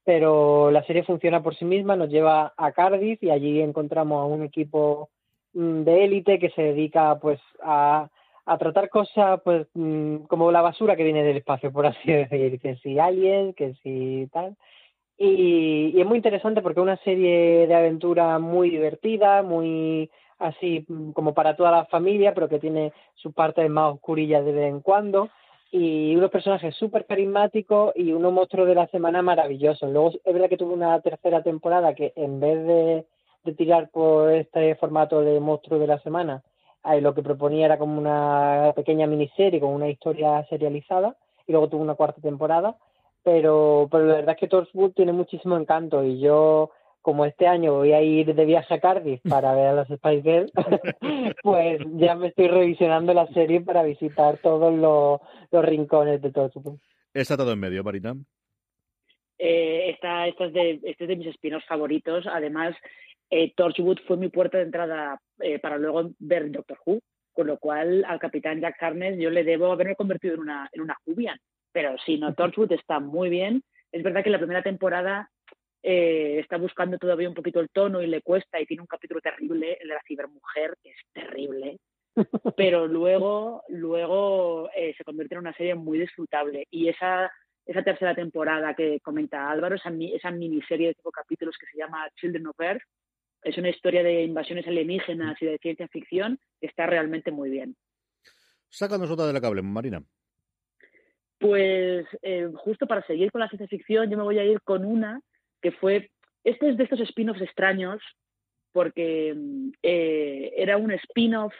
[0.04, 4.26] pero la serie funciona por sí misma, nos lleva a Cardiff y allí encontramos a
[4.26, 5.10] un equipo
[5.54, 8.10] mm, de élite que se dedica pues a
[8.50, 12.60] a tratar cosas pues mm, como la basura que viene del espacio, por así decir,
[12.60, 14.58] que si alguien, que si tal.
[15.20, 20.10] Y, es muy interesante porque es una serie de aventura muy divertida, muy
[20.40, 24.52] así mm, como para toda la familia, pero que tiene su parte más oscurilla de
[24.52, 25.30] vez en cuando.
[25.72, 29.92] Y unos personajes súper carismáticos y unos monstruos de la semana maravillosos.
[29.92, 33.06] Luego es verdad que tuvo una tercera temporada que en vez de,
[33.44, 36.42] de tirar por este formato de monstruo de la semana,
[37.02, 41.16] lo que proponía era como una pequeña miniserie con una historia serializada
[41.48, 42.78] y luego tuvo una cuarta temporada.
[43.24, 47.74] Pero, pero la verdad es que Torchwood tiene muchísimo encanto y yo, como este año
[47.74, 50.52] voy a ir de viaje a Cardiff para ver a los Spice Girls,
[51.44, 55.20] pues ya me estoy revisionando la serie para visitar todos los,
[55.52, 56.78] los rincones de Torchwood.
[57.14, 58.16] Está todo en medio, Marina.
[59.38, 62.26] Eh, esta, esta es de, este es de mis espinos favoritos.
[62.28, 62.76] Además,
[63.30, 67.00] eh, Torchwood fue mi puerta de entrada eh, para luego ver Doctor Who,
[67.32, 70.82] con lo cual al capitán Jack Harness yo le debo haberme convertido en una, en
[70.82, 71.38] una Jubian.
[71.72, 73.62] Pero sí, no, Torchwood está muy bien.
[73.92, 75.30] Es verdad que la primera temporada
[75.84, 79.22] eh, está buscando todavía un poquito el tono y le cuesta y tiene un capítulo
[79.22, 81.78] terrible, el de la cibermujer, que es terrible.
[82.58, 86.66] Pero luego, luego se convierte en una serie muy disfrutable.
[86.72, 87.32] Y esa,
[87.68, 92.10] esa tercera temporada que comenta Álvaro, esa, esa miniserie de cinco capítulos que se llama
[92.16, 92.82] Children of Earth,
[93.44, 97.76] es una historia de invasiones alienígenas y de ciencia ficción que está realmente muy bien.
[98.70, 100.04] Sácanos otra de la cable, Marina.
[101.40, 104.86] Pues eh, justo para seguir con la ciencia ficción, yo me voy a ir con
[104.86, 105.22] una
[105.62, 106.12] que fue,
[106.44, 108.02] este es de estos spin-offs extraños,
[108.72, 109.36] porque
[109.82, 111.54] eh, era un spin-off,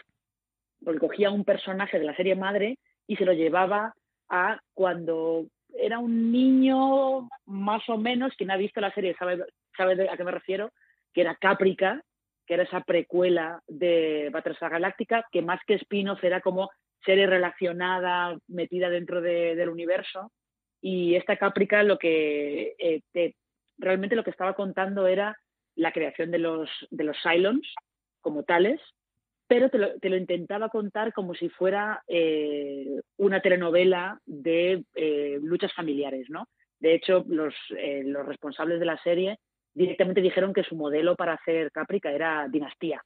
[0.84, 3.96] porque cogía un personaje de la serie madre y se lo llevaba
[4.30, 9.44] a cuando era un niño más o menos, quien ha visto la serie sabe,
[9.76, 10.72] sabe a qué me refiero,
[11.14, 12.02] que era Caprica,
[12.46, 16.70] que era esa precuela de Battlestar Galáctica, que más que spin-off era como
[17.06, 20.32] serie relacionada, metida dentro del universo.
[20.82, 23.34] Y esta Caprica lo que eh,
[23.78, 25.38] realmente lo que estaba contando era
[25.76, 27.72] la creación de los, de los Cylons
[28.22, 28.82] como tales,
[29.48, 36.28] pero te lo, intentaba contar como si fuera eh, una telenovela de eh, luchas familiares,
[36.30, 36.48] ¿no?
[36.80, 37.54] De hecho, los,
[38.06, 39.38] los responsables de la serie
[39.74, 43.04] directamente dijeron que su modelo para hacer Caprica era Dinastía.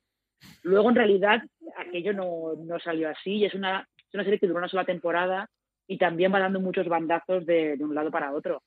[0.63, 1.41] Luego, en realidad,
[1.77, 4.85] aquello no, no salió así y es una, es una serie que duró una sola
[4.85, 5.49] temporada
[5.87, 8.61] y también va dando muchos bandazos de, de un lado para otro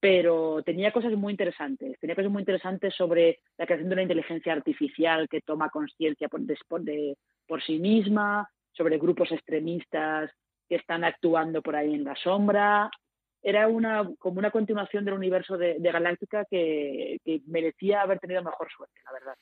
[0.00, 1.98] pero tenía cosas muy interesantes.
[2.00, 6.40] Tenía cosas muy interesantes sobre la creación de una inteligencia artificial que toma conciencia por,
[6.40, 10.30] de, por sí misma, sobre grupos extremistas
[10.68, 12.90] que están actuando por ahí en la sombra.
[13.42, 18.42] Era una, como una continuación del universo de, de Galáctica que, que, merecía haber tenido
[18.42, 19.34] mejor suerte, la verdad.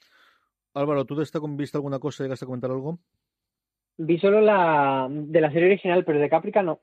[0.75, 2.23] Álvaro, ¿tú de esta visto alguna cosa?
[2.23, 2.99] ¿Llegaste a comentar algo?
[3.97, 6.81] Vi solo la de la serie original, pero de Caprica no.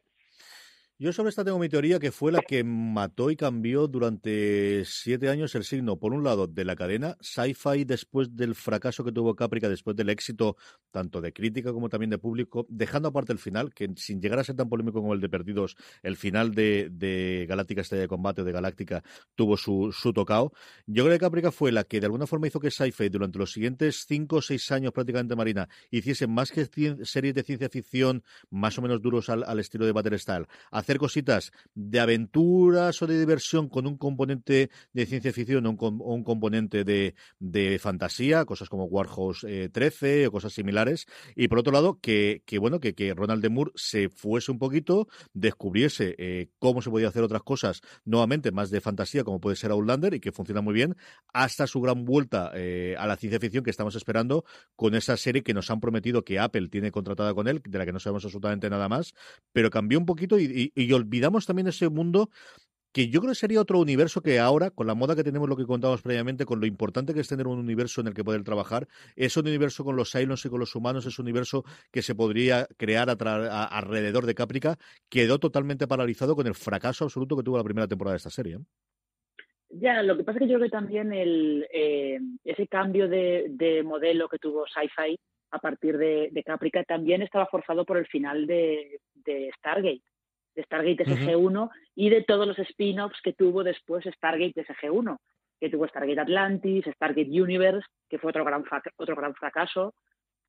[0.97, 5.27] Yo sobre esta tengo mi teoría que fue la que mató y cambió durante siete
[5.27, 9.35] años el signo, por un lado, de la cadena, sci-fi después del fracaso que tuvo
[9.35, 10.55] Caprica, después del éxito
[10.91, 14.45] tanto de crítica como también de público, dejando aparte el final, que sin llegar a
[14.45, 18.45] ser tan polémico como el de Perdidos, el final de, de Galáctica Estrella de Combate
[18.45, 19.03] de Galáctica
[19.35, 20.53] tuvo su, su tocado.
[20.87, 23.51] Yo creo que Caprica fue la que de alguna forma hizo que sci-fi durante los
[23.51, 28.77] siguientes cinco o seis años prácticamente Marina hiciese más que series de ciencia ficción más
[28.77, 30.47] o menos duros al, al estilo de Battlestar,
[30.85, 35.99] hacer cositas de aventuras o de diversión con un componente de ciencia ficción o un,
[35.99, 41.07] un componente de, de, fantasía, cosas como Warhorse 13 eh, o cosas similares.
[41.35, 44.59] Y por otro lado, que, que bueno, que, que, Ronald de Moore se fuese un
[44.59, 49.55] poquito, descubriese eh, cómo se podía hacer otras cosas, nuevamente más de fantasía, como puede
[49.55, 50.95] ser Outlander, y que funciona muy bien,
[51.33, 55.41] hasta su gran vuelta eh, a la ciencia ficción que estamos esperando con esa serie
[55.41, 58.23] que nos han prometido que Apple tiene contratada con él, de la que no sabemos
[58.23, 59.15] absolutamente nada más,
[59.51, 62.29] pero cambió un poquito y, y, y olvidamos también ese mundo
[62.95, 65.57] que yo creo que sería otro universo que ahora, con la moda que tenemos, lo
[65.57, 68.41] que contábamos previamente, con lo importante que es tener un universo en el que poder
[68.45, 72.01] trabajar, es un universo con los Cylons y con los humanos, es un universo que
[72.01, 74.77] se podría crear alrededor de Caprica,
[75.09, 78.59] quedó totalmente paralizado con el fracaso absoluto que tuvo la primera temporada de esta serie.
[79.67, 83.47] Ya, lo que pasa es que yo creo que también el, eh, ese cambio de,
[83.49, 85.19] de, modelo que tuvo Sci-Fi
[85.51, 90.01] a partir de, de, Caprica también estaba forzado por el final de, de Stargate
[90.55, 91.69] de Stargate SG-1 uh -huh.
[91.95, 95.17] y de todos los spin-offs que tuvo después Stargate SG-1,
[95.59, 98.63] que tuvo Stargate Atlantis, Stargate Universe, que fue otro gran,
[98.97, 99.93] otro gran fracaso.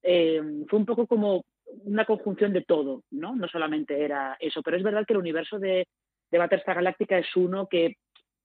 [0.03, 1.45] Eh, fue un poco como
[1.85, 3.35] una conjunción de todo, ¿no?
[3.35, 5.87] No solamente era eso, pero es verdad que el universo de,
[6.31, 7.97] de Battlestar Galactica es uno que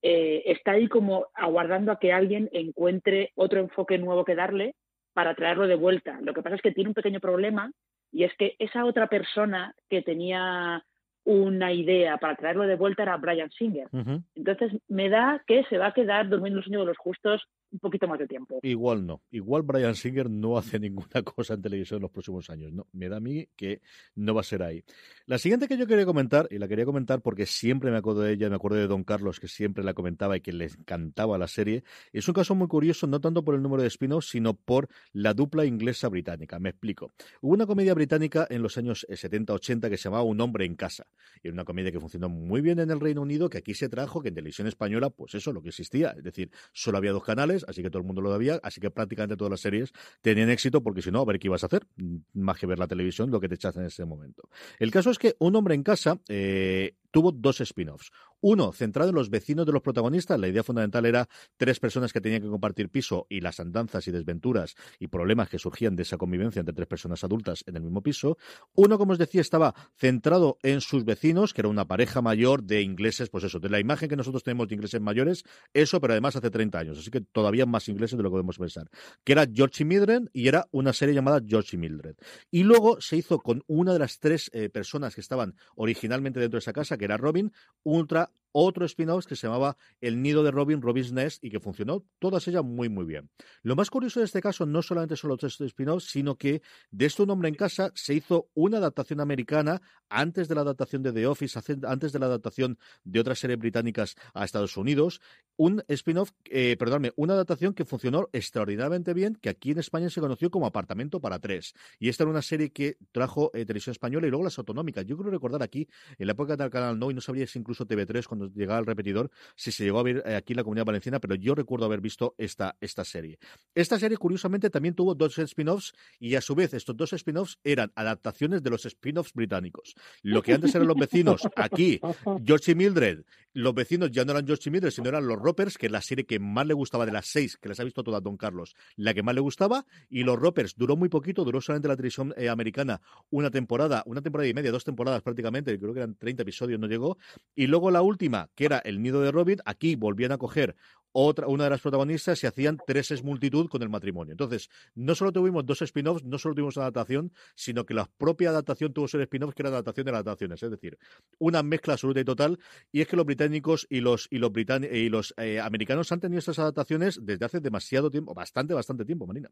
[0.01, 4.73] eh, está ahí como aguardando a que alguien encuentre otro enfoque nuevo que darle
[5.13, 6.19] para traerlo de vuelta.
[6.21, 7.71] Lo que pasa es que tiene un pequeño problema
[8.11, 10.83] y es que esa otra persona que tenía
[11.23, 13.87] una idea para traerlo de vuelta era Brian Singer.
[13.91, 14.23] Uh -huh.
[14.35, 17.79] Entonces me da que se va a quedar durmiendo el sueño de los justos un
[17.79, 18.59] poquito más de tiempo.
[18.63, 19.21] Igual no.
[19.31, 22.71] Igual Brian Singer no hace ninguna cosa en televisión en los próximos años.
[22.71, 23.81] No, me da a mí que
[24.15, 24.83] no va a ser ahí.
[25.25, 28.33] La siguiente que yo quería comentar, y la quería comentar porque siempre me acuerdo de
[28.33, 31.47] ella, me acuerdo de Don Carlos, que siempre la comentaba y que le encantaba la
[31.47, 34.89] serie, es un caso muy curioso, no tanto por el número de spin-offs, sino por
[35.13, 36.59] la dupla inglesa-británica.
[36.59, 37.11] Me explico.
[37.41, 41.07] Hubo una comedia británica en los años 70-80 que se llamaba Un hombre en casa.
[41.41, 43.89] Y era una comedia que funcionó muy bien en el Reino Unido, que aquí se
[43.89, 46.11] trajo, que en televisión española, pues eso, lo que existía.
[46.17, 48.91] Es decir, solo había dos canales, así que todo el mundo lo sabía, así que
[48.91, 49.91] prácticamente todas las series
[50.21, 51.85] tenían éxito, porque si no, a ver qué ibas a hacer,
[52.33, 54.49] más que ver la televisión, lo que te echas en ese momento.
[54.79, 58.11] El caso es que Un hombre en casa eh, tuvo dos spin-offs.
[58.41, 60.39] Uno, centrado en los vecinos de los protagonistas.
[60.39, 64.11] La idea fundamental era tres personas que tenían que compartir piso y las andanzas y
[64.11, 68.01] desventuras y problemas que surgían de esa convivencia entre tres personas adultas en el mismo
[68.01, 68.37] piso.
[68.73, 72.81] Uno, como os decía, estaba centrado en sus vecinos, que era una pareja mayor de
[72.81, 75.43] ingleses, pues eso, de la imagen que nosotros tenemos de ingleses mayores,
[75.73, 78.57] eso, pero además hace 30 años, así que todavía más ingleses de lo que podemos
[78.57, 78.89] pensar.
[79.23, 82.15] Que era George y Mildred y era una serie llamada George y Mildred.
[82.49, 86.57] Y luego se hizo con una de las tres eh, personas que estaban originalmente dentro
[86.57, 90.51] de esa casa, que era Robin, ultra otro spin-off que se llamaba El nido de
[90.51, 93.29] Robin, Robin's Nest, y que funcionó todas ellas muy, muy bien.
[93.63, 97.05] Lo más curioso de este caso no solamente son los tres spin-offs, sino que de
[97.05, 101.13] esto un hombre en casa se hizo una adaptación americana antes de la adaptación de
[101.13, 105.21] The Office, antes de la adaptación de otras series británicas a Estados Unidos,
[105.57, 110.19] un spin-off, eh, perdónme, una adaptación que funcionó extraordinariamente bien, que aquí en España se
[110.19, 111.73] conoció como Apartamento para tres.
[111.99, 115.05] Y esta era una serie que trajo eh, televisión española y luego las autonómicas.
[115.05, 115.87] Yo creo recordar aquí,
[116.17, 118.85] en la época del canal No, y no sabría si incluso TV3 cuando llegaba al
[118.85, 121.85] repetidor, si se llegó a ver eh, aquí en la comunidad valenciana, pero yo recuerdo
[121.85, 123.39] haber visto esta, esta serie.
[123.75, 127.91] Esta serie, curiosamente, también tuvo dos spin-offs y a su vez estos dos spin-offs eran
[127.95, 129.95] adaptaciones de los spin-offs británicos.
[130.21, 131.99] Lo que antes eran los vecinos, aquí,
[132.43, 133.23] George y Mildred,
[133.53, 136.01] los vecinos ya no eran George y Mildred, sino eran los Ropers, que es la
[136.01, 138.75] serie que más le gustaba de las seis, que les ha visto toda Don Carlos,
[138.95, 142.33] la que más le gustaba, y los Ropers duró muy poquito, duró solamente la televisión
[142.37, 146.43] eh, americana una temporada, una temporada y media, dos temporadas prácticamente, creo que eran 30
[146.43, 147.17] episodios, no llegó,
[147.55, 150.75] y luego la última que era El Nido de Robin, aquí volvían a coger
[151.13, 154.31] otra, una de las protagonistas y hacían tres es multitud con el matrimonio.
[154.31, 158.49] Entonces, no solo tuvimos dos spin-offs, no solo tuvimos una adaptación, sino que la propia
[158.49, 160.63] adaptación tuvo ser spin-offs que era adaptación de las adaptaciones.
[160.63, 160.97] Es decir,
[161.37, 162.59] una mezcla absoluta y total.
[162.91, 166.39] Y es que los británicos y los, y los, y los eh, americanos han tenido
[166.39, 169.51] estas adaptaciones desde hace demasiado tiempo, bastante, bastante tiempo, Marina.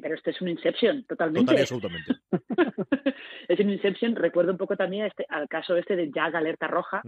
[0.00, 1.46] Pero este es un Inception, totalmente.
[1.46, 2.14] Total absolutamente.
[3.48, 4.16] es un Inception.
[4.16, 7.02] Recuerdo un poco también este, al caso este de Jag Alerta Roja,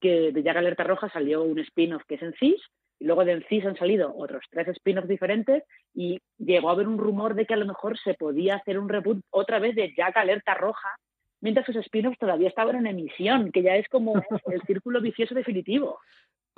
[0.00, 2.60] que de Jag Alerta Roja salió un spin-off que es en CIS,
[3.00, 5.62] y luego de en CIS han salido otros tres spin-offs diferentes,
[5.94, 8.88] y llegó a haber un rumor de que a lo mejor se podía hacer un
[8.88, 10.96] reboot otra vez de Jag Alerta Roja,
[11.40, 14.14] mientras sus spin-offs todavía estaban en emisión, que ya es como
[14.46, 16.00] el círculo vicioso definitivo.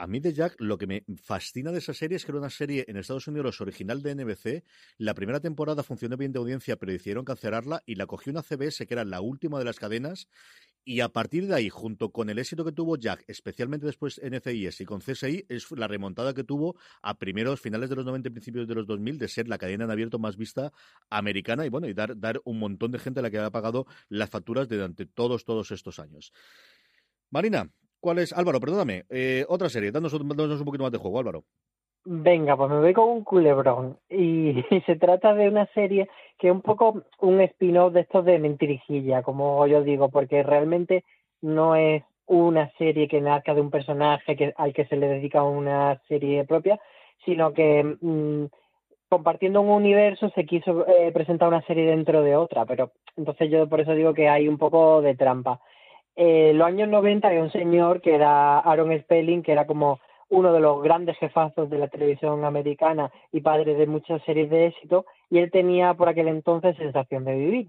[0.01, 2.49] A mí de Jack lo que me fascina de esa serie es que era una
[2.49, 4.65] serie en Estados Unidos original de NBC.
[4.97, 8.87] La primera temporada funcionó bien de audiencia, pero hicieron cancelarla y la cogió una CBS
[8.87, 10.27] que era la última de las cadenas.
[10.87, 14.81] Y a partir de ahí, junto con el éxito que tuvo Jack, especialmente después NCIS
[14.81, 18.33] y con CSI, es la remontada que tuvo a primeros finales de los 90 y
[18.33, 20.73] principios de los 2000 de ser la cadena en abierto más vista
[21.11, 23.87] americana y bueno, y dar, dar un montón de gente a la que ha pagado
[24.09, 26.33] las facturas durante todos, todos estos años.
[27.29, 27.71] Marina,
[28.01, 28.33] ¿Cuál es?
[28.33, 29.05] Álvaro, perdóname.
[29.11, 31.45] Eh, otra serie, danos, un poquito más de juego, Álvaro.
[32.05, 33.99] Venga, pues me voy con un culebrón.
[34.09, 38.39] Y, se trata de una serie que es un poco un spin-off de estos de
[38.39, 41.05] mentirijilla, como yo digo, porque realmente
[41.43, 46.01] no es una serie que nazca de un personaje al que se le dedica una
[46.09, 46.81] serie propia,
[47.25, 48.45] sino que mm,
[49.11, 53.69] compartiendo un universo se quiso eh, presentar una serie dentro de otra, pero entonces yo
[53.69, 55.61] por eso digo que hay un poco de trampa
[56.17, 60.53] eh, los años 90 había un señor que era Aaron Spelling, que era como uno
[60.53, 65.05] de los grandes jefazos de la televisión americana y padre de muchas series de éxito,
[65.29, 67.69] y él tenía por aquel entonces sensación de vivir.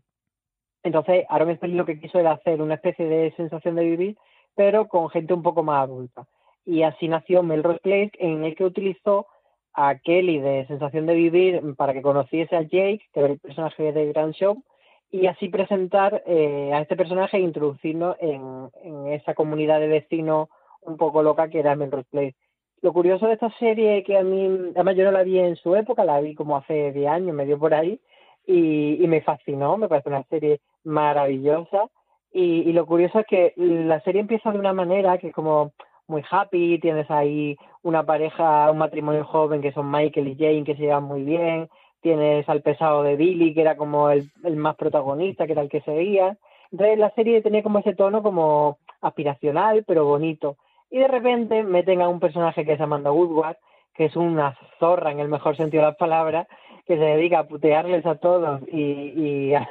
[0.84, 4.18] Entonces, Aaron Spelling lo que quiso era hacer una especie de sensación de vivir,
[4.56, 6.28] pero con gente un poco más adulta.
[6.66, 9.28] Y así nació Melrose Place, en el que utilizó
[9.74, 13.92] a Kelly de Sensación de Vivir para que conociese a Jake, que era el personaje
[13.92, 14.64] de Grand Show,
[15.12, 18.70] y así presentar eh, a este personaje e introducirlo en,
[19.12, 20.48] esa comunidad de vecinos
[20.82, 22.36] un poco loca que era Melrose Place.
[22.82, 25.76] Lo curioso de esta serie que a mí, además yo no la vi en su
[25.76, 28.00] época, la vi como hace 10 años, medio por ahí,
[28.48, 31.86] y, me fascinó, me parece una serie maravillosa.
[32.34, 35.74] Y, y, lo curioso es que la serie empieza de una manera que es como
[36.08, 40.76] muy happy, tienes ahí una pareja, un matrimonio joven que son Michael y Jane que
[40.76, 41.70] se llevan muy bien,
[42.02, 45.82] tienes al pesado de Billy, que era como el, más protagonista, que era el que
[45.82, 46.38] seguía.
[46.72, 50.58] Entonces la serie tenía como ese tono como aspiracional, pero bonito.
[50.90, 53.58] Y de repente meten a un personaje que es Amanda Woodward,
[53.94, 56.48] que es una zorra en el mejor sentido de las palabras,
[56.86, 59.70] que se dedica a putearles a todos y, a,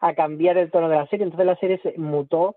[0.00, 1.24] a, cambiar el tono de la serie.
[1.24, 2.56] Entonces la serie se mutó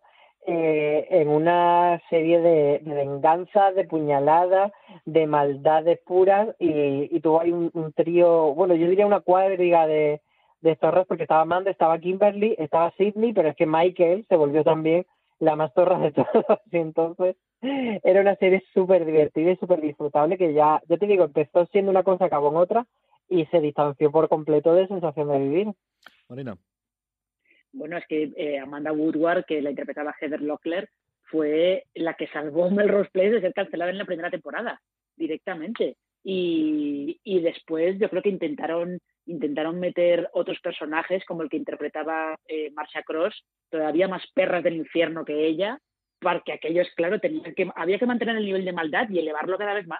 [0.49, 4.71] eh, en una serie de, venganza, de puñaladas,
[5.03, 10.21] de maldades puras y, y tuvo ahí un, trío, bueno, yo diría una cuadriga de,
[10.61, 14.63] de torres porque estaba Amanda, estaba Kimberly, estaba Sidney, pero es que Michael se volvió
[14.63, 15.05] también
[15.39, 20.37] la más torra de todos y entonces era una serie súper divertida y súper disfrutable
[20.37, 22.87] que ya, yo te digo, empezó siendo una cosa, acabó en otra
[23.27, 25.73] y se distanció por completo de sensación de vivir.
[26.29, 26.57] Marina.
[27.71, 30.89] Bueno, es que eh, Amanda Woodward, que la interpretaba Heather Locklear,
[31.23, 34.81] fue la que salvó Melrose Place de ser cancelada en la primera temporada,
[35.15, 35.97] directamente.
[36.23, 42.71] Y, después yo creo que intentaron intentaron meter otros personajes como el que interpretaba eh,
[42.71, 45.79] Marcia Cross, todavía más perras del infierno que ella,
[46.19, 49.73] porque aquellos, claro, tenían que, había que mantener el nivel de maldad y elevarlo cada
[49.73, 49.99] vez más.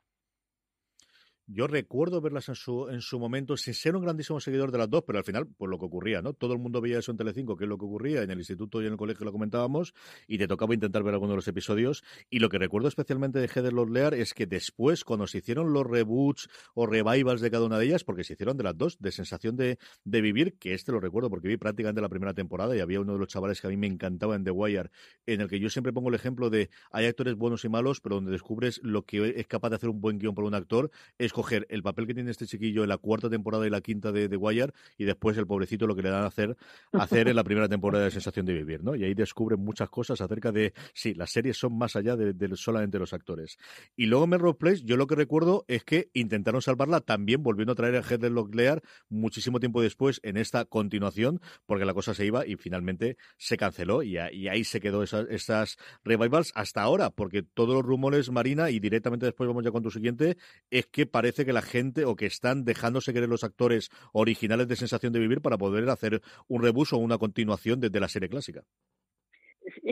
[1.50, 4.90] Yo recuerdo verlas en su, en su momento, sin ser un grandísimo seguidor de las
[4.90, 6.34] dos, pero al final, pues lo que ocurría, ¿no?
[6.34, 8.82] Todo el mundo veía eso en Telecinco, que es lo que ocurría, en el instituto
[8.82, 9.94] y en el colegio lo comentábamos,
[10.28, 12.04] y te tocaba intentar ver alguno de los episodios.
[12.30, 15.88] Y lo que recuerdo especialmente de Heather Lear es que después, cuando se hicieron los
[15.88, 19.14] reboots o revivals de cada una de ellas, porque se hicieron de las dos, de
[19.14, 22.82] sensación de, de vivir, que este lo recuerdo porque vi prácticamente la primera temporada y
[22.82, 24.92] había uno de los chavales que a mí me encantaba en The Wire,
[25.26, 28.16] en el que yo siempre pongo el ejemplo de hay actores buenos y malos, pero
[28.16, 31.37] donde descubres lo que es capaz de hacer un buen guion por un actor, es
[31.38, 34.28] coger el papel que tiene este chiquillo en la cuarta temporada y la quinta de
[34.28, 36.58] The Wire y después el pobrecito lo que le dan a hacer,
[36.94, 38.96] hacer en la primera temporada de Sensación de Vivir, ¿no?
[38.96, 42.98] Y ahí descubren muchas cosas acerca de, sí, las series son más allá de, solamente
[42.98, 43.60] los actores.
[43.96, 47.76] Y luego Melrose Place, yo lo que recuerdo es que intentaron salvarla también volviendo a
[47.76, 52.48] traer a Heather Locklear muchísimo tiempo después en esta continuación, porque la cosa se iba
[52.48, 57.76] y finalmente se canceló y, ahí se quedó esas, esas revivals hasta ahora, porque todos
[57.76, 60.38] los rumores, Marina, y directamente después vamos ya con tu siguiente,
[60.72, 64.76] es que parece que la gente o que están dejándose querer los actores originales de
[64.76, 68.64] Sensación de Vivir para poder hacer un rebus o una continuación desde la serie clásica.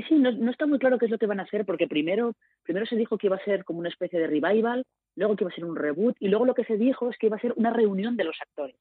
[0.08, 2.34] Sí, no, no, está muy claro qué es lo que van a hacer, porque primero,
[2.64, 5.52] primero se dijo que iba a ser como una especie de revival, luego que iba
[5.52, 7.54] a ser un reboot, y luego lo que se dijo es que iba a ser
[7.56, 8.76] una reunión de los actores.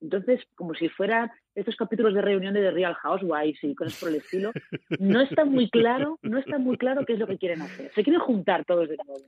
[0.00, 4.10] Entonces, como si fueran estos capítulos de reunión de The Real Housewives y cosas por
[4.10, 4.52] el estilo,
[4.98, 7.90] no está muy claro, no está muy claro qué es lo que quieren hacer.
[7.94, 9.24] Se quieren juntar todos de nuevo.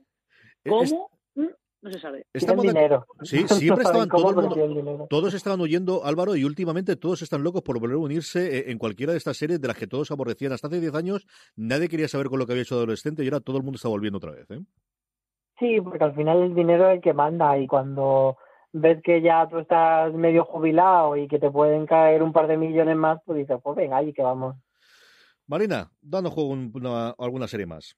[0.67, 1.09] ¿Cómo?
[1.35, 1.47] Mm,
[1.81, 2.25] no se sabe.
[2.33, 3.05] Estamos dinero.
[3.23, 7.79] Sí, siempre estaban todo mundo, todos estaban huyendo, Álvaro, y últimamente todos están locos por
[7.79, 10.51] volver a unirse eh, en cualquiera de estas series de las que todos aborrecían.
[10.51, 11.25] Hasta hace 10 años
[11.55, 13.87] nadie quería saber con lo que había hecho adolescente y ahora todo el mundo está
[13.87, 14.49] volviendo otra vez.
[14.51, 14.59] ¿eh?
[15.57, 18.37] Sí, porque al final el dinero es el que manda y cuando
[18.71, 22.57] ves que ya tú estás medio jubilado y que te pueden caer un par de
[22.57, 24.55] millones más, pues dices, pues venga, ahí que vamos.
[25.47, 27.97] Marina, danos juego una, alguna serie más.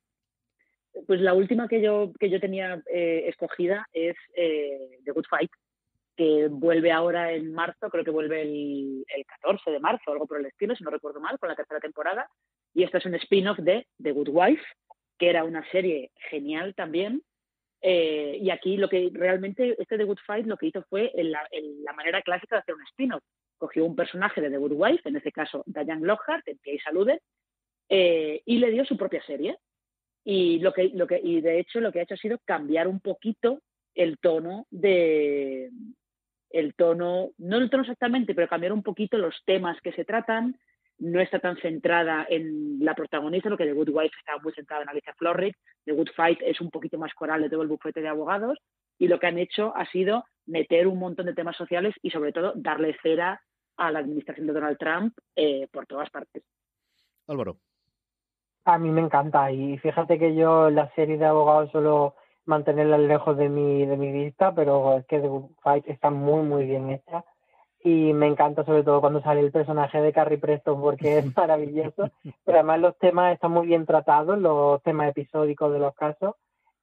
[1.08, 5.52] Pues la última que yo, que yo tenía eh, escogida es eh, The Good Fight,
[6.16, 10.40] que vuelve ahora en marzo, creo que vuelve el, el 14 de marzo, algo por
[10.40, 12.30] el estilo, si no recuerdo mal, con la tercera temporada.
[12.74, 14.64] Y esta es un spin-off de The Good Wife,
[15.18, 17.24] que era una serie genial también,
[17.82, 21.32] eh, y aquí lo que realmente este The Good Fight lo que hizo fue en
[21.32, 21.48] la,
[21.96, 23.24] manera clásica de hacer un spin-off.
[23.58, 27.22] Cogió un personaje de The Good Wife, en este caso Diane Lockhart, en que salude,
[27.90, 29.58] eh, y le dio su propia serie.
[30.24, 32.88] Y, lo que, lo que, y de hecho lo que ha hecho ha sido cambiar
[32.88, 33.62] un poquito
[33.96, 35.70] el tono de
[36.52, 40.60] el tono, no el tono exactamente, pero cambiar un poquito los temas que se tratan,
[41.00, 44.84] no está tan centrada en la protagonista, lo que The Good Wife está muy centrada
[44.84, 48.02] en Alicia Florrick, The Good Fight es un poquito más coral de todo el bufete
[48.02, 48.60] de abogados,
[49.00, 52.34] y lo que han hecho ha sido meter un montón de temas sociales y sobre
[52.34, 53.42] todo darle cera
[53.78, 56.44] a la administración de Donald Trump eh, por todas partes.
[57.28, 57.58] Álvaro.
[58.66, 63.38] A mí me encanta y fíjate que yo la serie de abogados solo mantenerla lejos
[63.38, 66.90] de mi, de mi vista, pero es que The Good Fight está muy, muy bien
[66.90, 67.24] hecha
[67.84, 72.12] y me encanta sobre todo cuando sale el personaje de Carrie Preston porque es maravilloso,
[72.46, 76.36] pero además los temas están muy bien tratados, los temas episódicos de los casos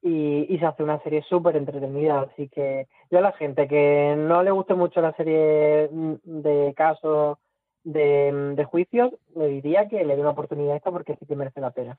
[0.02, 4.14] y, y se hace una serie súper entretenida, así que yo a la gente que
[4.16, 7.38] no le guste mucho la serie de casos
[7.92, 11.36] de, de juicios, le diría que le dé una oportunidad a esta porque sí que
[11.36, 11.98] merece la pena.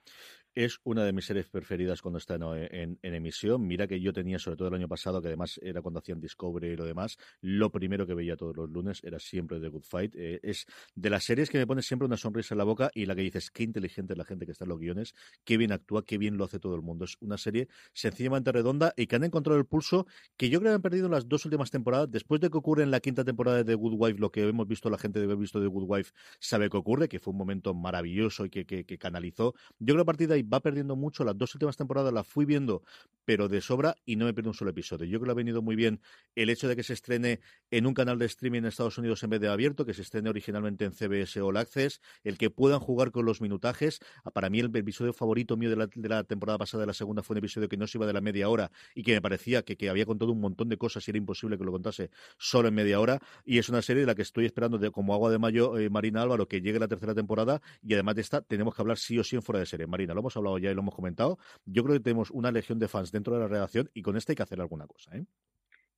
[0.54, 3.66] Es una de mis series preferidas cuando está en, emisión.
[3.66, 6.68] Mira que yo tenía, sobre todo el año pasado, que además era cuando hacían Discovery
[6.68, 10.14] y lo demás, lo primero que veía todos los lunes era siempre The Good Fight.
[10.16, 13.06] Eh, es de las series que me pone siempre una sonrisa en la boca y
[13.06, 15.14] la que dices, qué inteligente es la gente que está en los guiones,
[15.44, 17.04] qué bien actúa, qué bien lo hace todo el mundo.
[17.04, 20.76] Es una serie sencillamente redonda y que han encontrado el pulso que yo creo que
[20.76, 22.10] han perdido en las dos últimas temporadas.
[22.10, 24.66] Después de que ocurre en la quinta temporada de The Good Wife, lo que hemos
[24.66, 27.38] visto la gente debe haber visto de Good Wife sabe que ocurre, que fue un
[27.38, 29.54] momento maravilloso y que, que, canalizó.
[29.78, 31.24] Yo creo que a partir de ahí va perdiendo mucho.
[31.24, 32.82] Las dos últimas temporadas las fui viendo,
[33.24, 35.06] pero de sobra y no me pierdo un solo episodio.
[35.06, 36.00] Yo creo que ha venido muy bien
[36.34, 39.30] el hecho de que se estrene en un canal de streaming en Estados Unidos en
[39.30, 43.10] vez de abierto, que se estrene originalmente en CBS All Access, el que puedan jugar
[43.10, 44.00] con los minutajes.
[44.32, 47.22] Para mí el episodio favorito mío de la, de la temporada pasada, de la segunda,
[47.22, 49.62] fue un episodio que no se iba de la media hora y que me parecía
[49.62, 52.68] que, que había contado un montón de cosas y era imposible que lo contase solo
[52.68, 53.20] en media hora.
[53.44, 56.22] Y es una serie de la que estoy esperando como agua de mayo, eh, Marina
[56.22, 59.24] Álvaro, que llegue la tercera temporada y además de esta tenemos que hablar sí o
[59.24, 59.86] sí en fuera de serie.
[59.86, 61.38] Marina, lo hemos hablado ya y lo hemos comentado.
[61.64, 64.32] Yo creo que tenemos una legión de fans dentro de la redacción y con esta
[64.32, 65.16] hay que hacer alguna cosa.
[65.16, 65.24] ¿eh?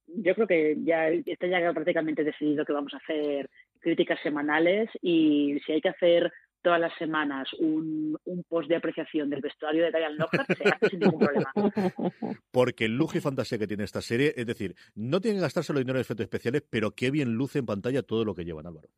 [0.07, 3.49] Yo creo que ya está ya prácticamente decidido que vamos a hacer
[3.81, 8.17] críticas semanales y si hay que hacer todas las semanas un,
[8.49, 11.53] post de apreciación del vestuario de Diane Lockhart se hace sin ningún problema.
[12.51, 15.73] Porque el lujo y fantasía que tiene esta serie, es decir, no tienen que gastarse
[15.73, 18.67] los dinero en efectos especiales, pero qué bien luce en pantalla todo lo que llevan,
[18.67, 18.89] Álvaro.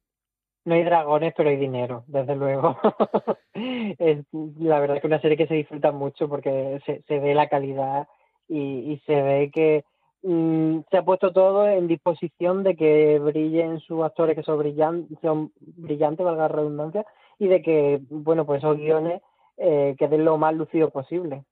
[0.64, 2.76] No hay dragones, pero hay dinero, desde luego.
[3.54, 7.48] es la verdad que una serie que se disfruta mucho porque se, se ve la
[7.48, 8.08] calidad
[8.48, 9.84] y, y se ve que
[10.22, 15.18] mm, se ha puesto todo en disposición de que brillen sus actores que son brillantes,
[15.20, 17.04] son brillantes, valga la redundancia,
[17.38, 19.20] y de que, bueno, pues esos guiones
[19.56, 21.44] eh, queden lo más lucidos posible.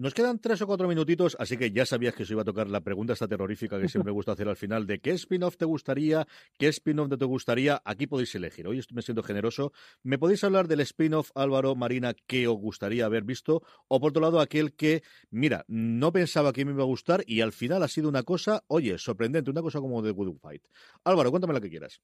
[0.00, 2.68] Nos quedan tres o cuatro minutitos, así que ya sabías que se iba a tocar
[2.68, 5.66] la pregunta esta terrorífica que siempre me gusta hacer al final de qué spin-off te
[5.66, 6.26] gustaría,
[6.58, 7.82] qué spin-off te gustaría.
[7.84, 8.66] Aquí podéis elegir.
[8.66, 9.72] Hoy me siento generoso.
[10.02, 14.22] Me podéis hablar del spin-off Álvaro Marina que os gustaría haber visto, o por otro
[14.22, 17.88] lado aquel que, mira, no pensaba que me iba a gustar y al final ha
[17.88, 20.62] sido una cosa, oye, sorprendente, una cosa como The Good Fight.
[21.04, 22.00] Álvaro, cuéntame la que quieras.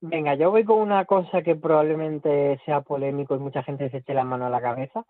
[0.00, 4.14] Venga, yo voy con una cosa que probablemente sea polémico y mucha gente se eche
[4.14, 5.06] la mano a la cabeza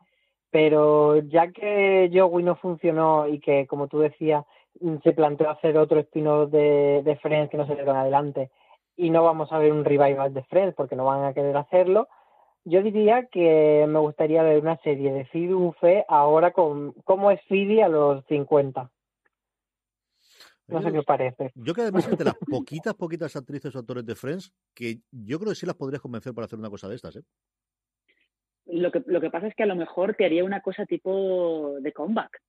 [0.57, 4.43] pero ya que Joey no funcionó y que, como tú decías,
[5.05, 8.51] se planteó hacer otro spin-off de, de Friends que no se le dieron adelante
[8.97, 12.09] y no vamos a ver un revival de Friends porque no van a querer hacerlo,
[12.65, 17.41] yo diría que me gustaría ver una serie de Phoebe Buffet ahora con cómo es
[17.51, 18.91] Phoebe a los 50.
[20.69, 21.53] No sé qué os parece.
[21.55, 25.39] Yo creo que además de las poquitas, poquitas actrices o actores de Friends que yo
[25.39, 27.25] creo que sí las podrías convencer para hacer una cosa de estas, ¿eh?
[28.67, 31.77] Lo que, lo que pasa es que a lo mejor te haría una cosa tipo
[31.81, 32.41] de comeback.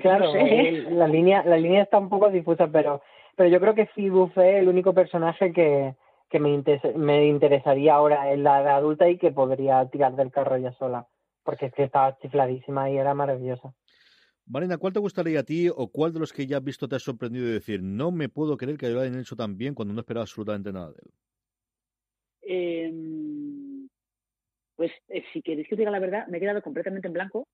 [0.00, 3.02] claro, la línea la línea está un poco difusa, pero
[3.36, 5.94] pero yo creo que Phoebe es el único personaje que,
[6.28, 6.62] que me,
[6.96, 11.06] me interesaría ahora en la de adulta y que podría tirar del carro ya sola,
[11.42, 13.72] porque es que estaba chifladísima y era maravillosa.
[14.46, 16.96] Marina, ¿cuál te gustaría a ti o cuál de los que ya has visto te
[16.96, 19.94] ha sorprendido de decir, no me puedo creer que lo hayan hecho tan bien cuando
[19.94, 21.12] no esperaba absolutamente nada de él?
[22.42, 23.29] Em,
[24.80, 27.46] pues eh, si queréis que diga la verdad, me he quedado completamente en blanco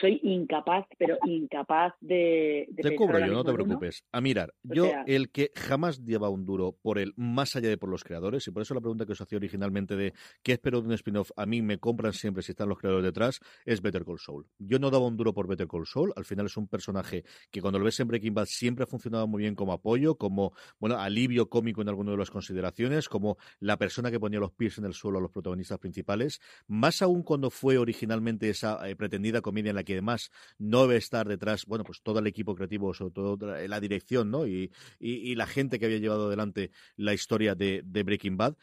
[0.00, 2.68] soy incapaz, pero incapaz de...
[2.76, 4.04] te cubro yo, no te preocupes.
[4.12, 7.88] A mirar, yo el que jamás lleva un duro por él, más allá de por
[7.88, 10.12] los creadores, y por eso la pregunta que os hacía originalmente de
[10.42, 13.40] qué espero de un spin-off, a mí me compran siempre si están los creadores detrás,
[13.64, 14.46] es Better Call Saul.
[14.58, 17.60] Yo no daba un duro por Better Call Saul, al final es un personaje que
[17.60, 20.98] cuando lo ves en Breaking Bad siempre ha funcionado muy bien como apoyo, como, bueno,
[20.98, 24.84] alivio cómico en alguna de las consideraciones, como la persona que ponía los pies en
[24.84, 29.69] el suelo a los protagonistas principales, más aún cuando fue originalmente esa eh, pretendida comedia
[29.70, 33.12] en la que además no debe estar detrás, bueno, pues todo el equipo creativo, sobre
[33.12, 34.46] todo la dirección, ¿no?
[34.46, 38.56] Y, la gente que había llevado adelante la historia de, Breaking Bad.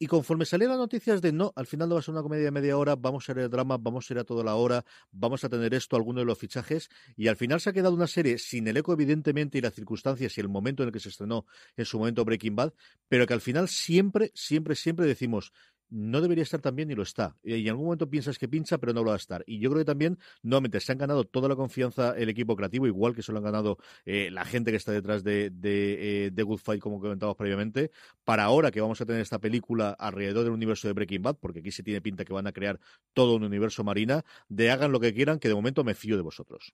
[0.00, 2.44] Y conforme salían las noticias de no, al final no va a ser una comedia
[2.44, 4.84] de media hora, vamos a ir el drama, vamos a ir a toda la hora,
[5.10, 8.06] vamos a tener esto, alguno de los fichajes, y al final se ha quedado una
[8.06, 11.08] serie sin el eco, evidentemente, y las circunstancias y el momento en el que se
[11.08, 11.46] estrenó
[11.76, 12.74] en su momento Breaking Bad,
[13.08, 15.52] pero que al final siempre, siempre, siempre decimos,
[15.90, 17.36] no debería estar tan bien y lo está.
[17.42, 19.42] Y en algún momento piensas que pincha, pero no lo va a estar.
[19.46, 22.86] Y yo creo que también, nuevamente, se han ganado toda la confianza el equipo creativo,
[22.86, 26.42] igual que se lo han ganado eh, la gente que está detrás de, de, eh,
[26.42, 27.90] Good Fight, como comentábamos previamente,
[28.24, 31.60] para ahora que vamos a tener esta película alrededor del universo de Breaking Bad, porque
[31.60, 32.78] aquí se tiene pinta que van a crear
[33.12, 36.22] todo un universo marina, de hagan lo que quieran, que de momento me fío de
[36.22, 36.72] vosotros.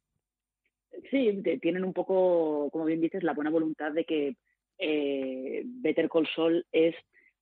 [1.11, 4.37] Sí, tienen un poco, como bien dices, la buena voluntad de que
[4.79, 6.95] eh, Better Call Saul es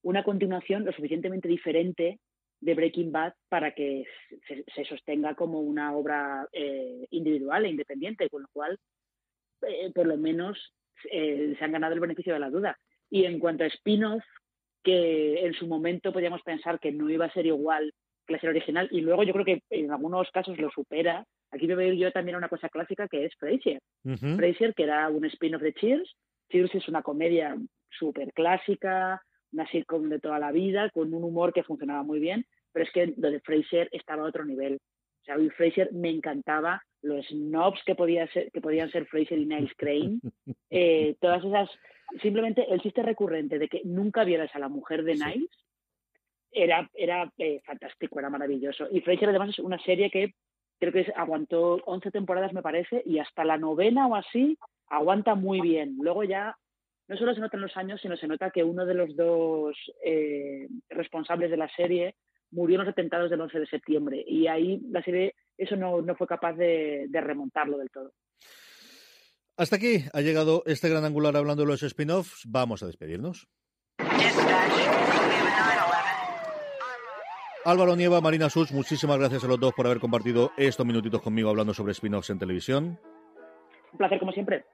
[0.03, 2.19] una continuación lo suficientemente diferente
[2.63, 4.05] de Breaking Bad para que
[4.47, 8.79] se, sostenga como una obra eh, individual e independiente, con lo cual,
[9.63, 10.73] eh, por lo menos,
[11.11, 12.79] eh, se han ganado el beneficio de la duda.
[13.11, 14.23] Y en cuanto a spin-off,
[14.85, 17.93] que en su momento podíamos pensar que no iba a ser igual
[18.27, 21.25] que la serie original, y luego yo creo que en algunos casos lo supera.
[21.51, 23.81] Aquí me veo yo también una cosa clásica que es Frasier.
[24.37, 26.15] Frasier, que era un spin-off de Cheers.
[26.49, 27.57] Cheers es una comedia
[27.91, 29.21] súper clásica,
[29.53, 32.93] una sitcom de toda la vida, con un humor que funcionaba muy bien, pero es
[32.93, 34.81] que lo de Fraser estaba a otro nivel.
[35.23, 39.47] O sea, Fraser me encantaba, los snobs que, podía ser, que podían ser Fraser y
[39.47, 40.21] Niles Crane,
[40.71, 41.71] eh, todas esas,
[42.21, 45.51] simplemente el chiste recurrente de que nunca vieras a la mujer de Niles
[46.51, 48.87] era, era eh, fantástico, era maravilloso.
[48.91, 50.35] Y Fraser además es una serie que
[50.79, 55.61] creo que aguantó 11 temporadas, me parece, y hasta la novena o así aguanta muy
[55.61, 55.97] bien.
[56.01, 56.57] Luego ya
[57.13, 60.67] no solo se notan los años, sino se nota que uno de los dos eh,
[60.89, 62.17] responsables de la serie
[62.51, 66.27] murió en los atentados del 11 de septiembre y ahí la serie eso no, fue
[66.27, 68.13] capaz de, remontarlo del todo.
[69.59, 72.45] Hasta aquí ha llegado este gran angular hablando de los spin-offs.
[72.49, 73.47] Vamos a despedirnos.
[77.67, 81.51] Álvaro Nieva, Marina Sus, muchísimas gracias a los dos por haber compartido estos minutitos conmigo
[81.51, 82.99] hablando sobre spin-offs en televisión.
[83.93, 84.65] Un placer como siempre.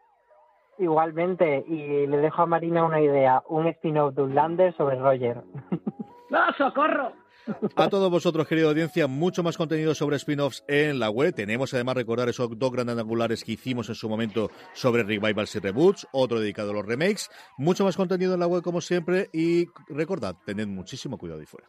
[0.78, 5.42] Igualmente, y le dejo a Marina una idea, un spin-off de Lander sobre Roger.
[6.30, 7.12] ¡No, socorro!
[7.76, 11.34] A todos vosotros, querida audiencia, mucho más contenido sobre spin-offs en la web.
[11.34, 15.58] Tenemos además recordar esos dos grandes angulares que hicimos en su momento sobre revivals y
[15.58, 17.30] reboots, otro dedicado a los remakes.
[17.56, 21.68] Mucho más contenido en la web como siempre y recordad, tened muchísimo cuidado ahí fuera.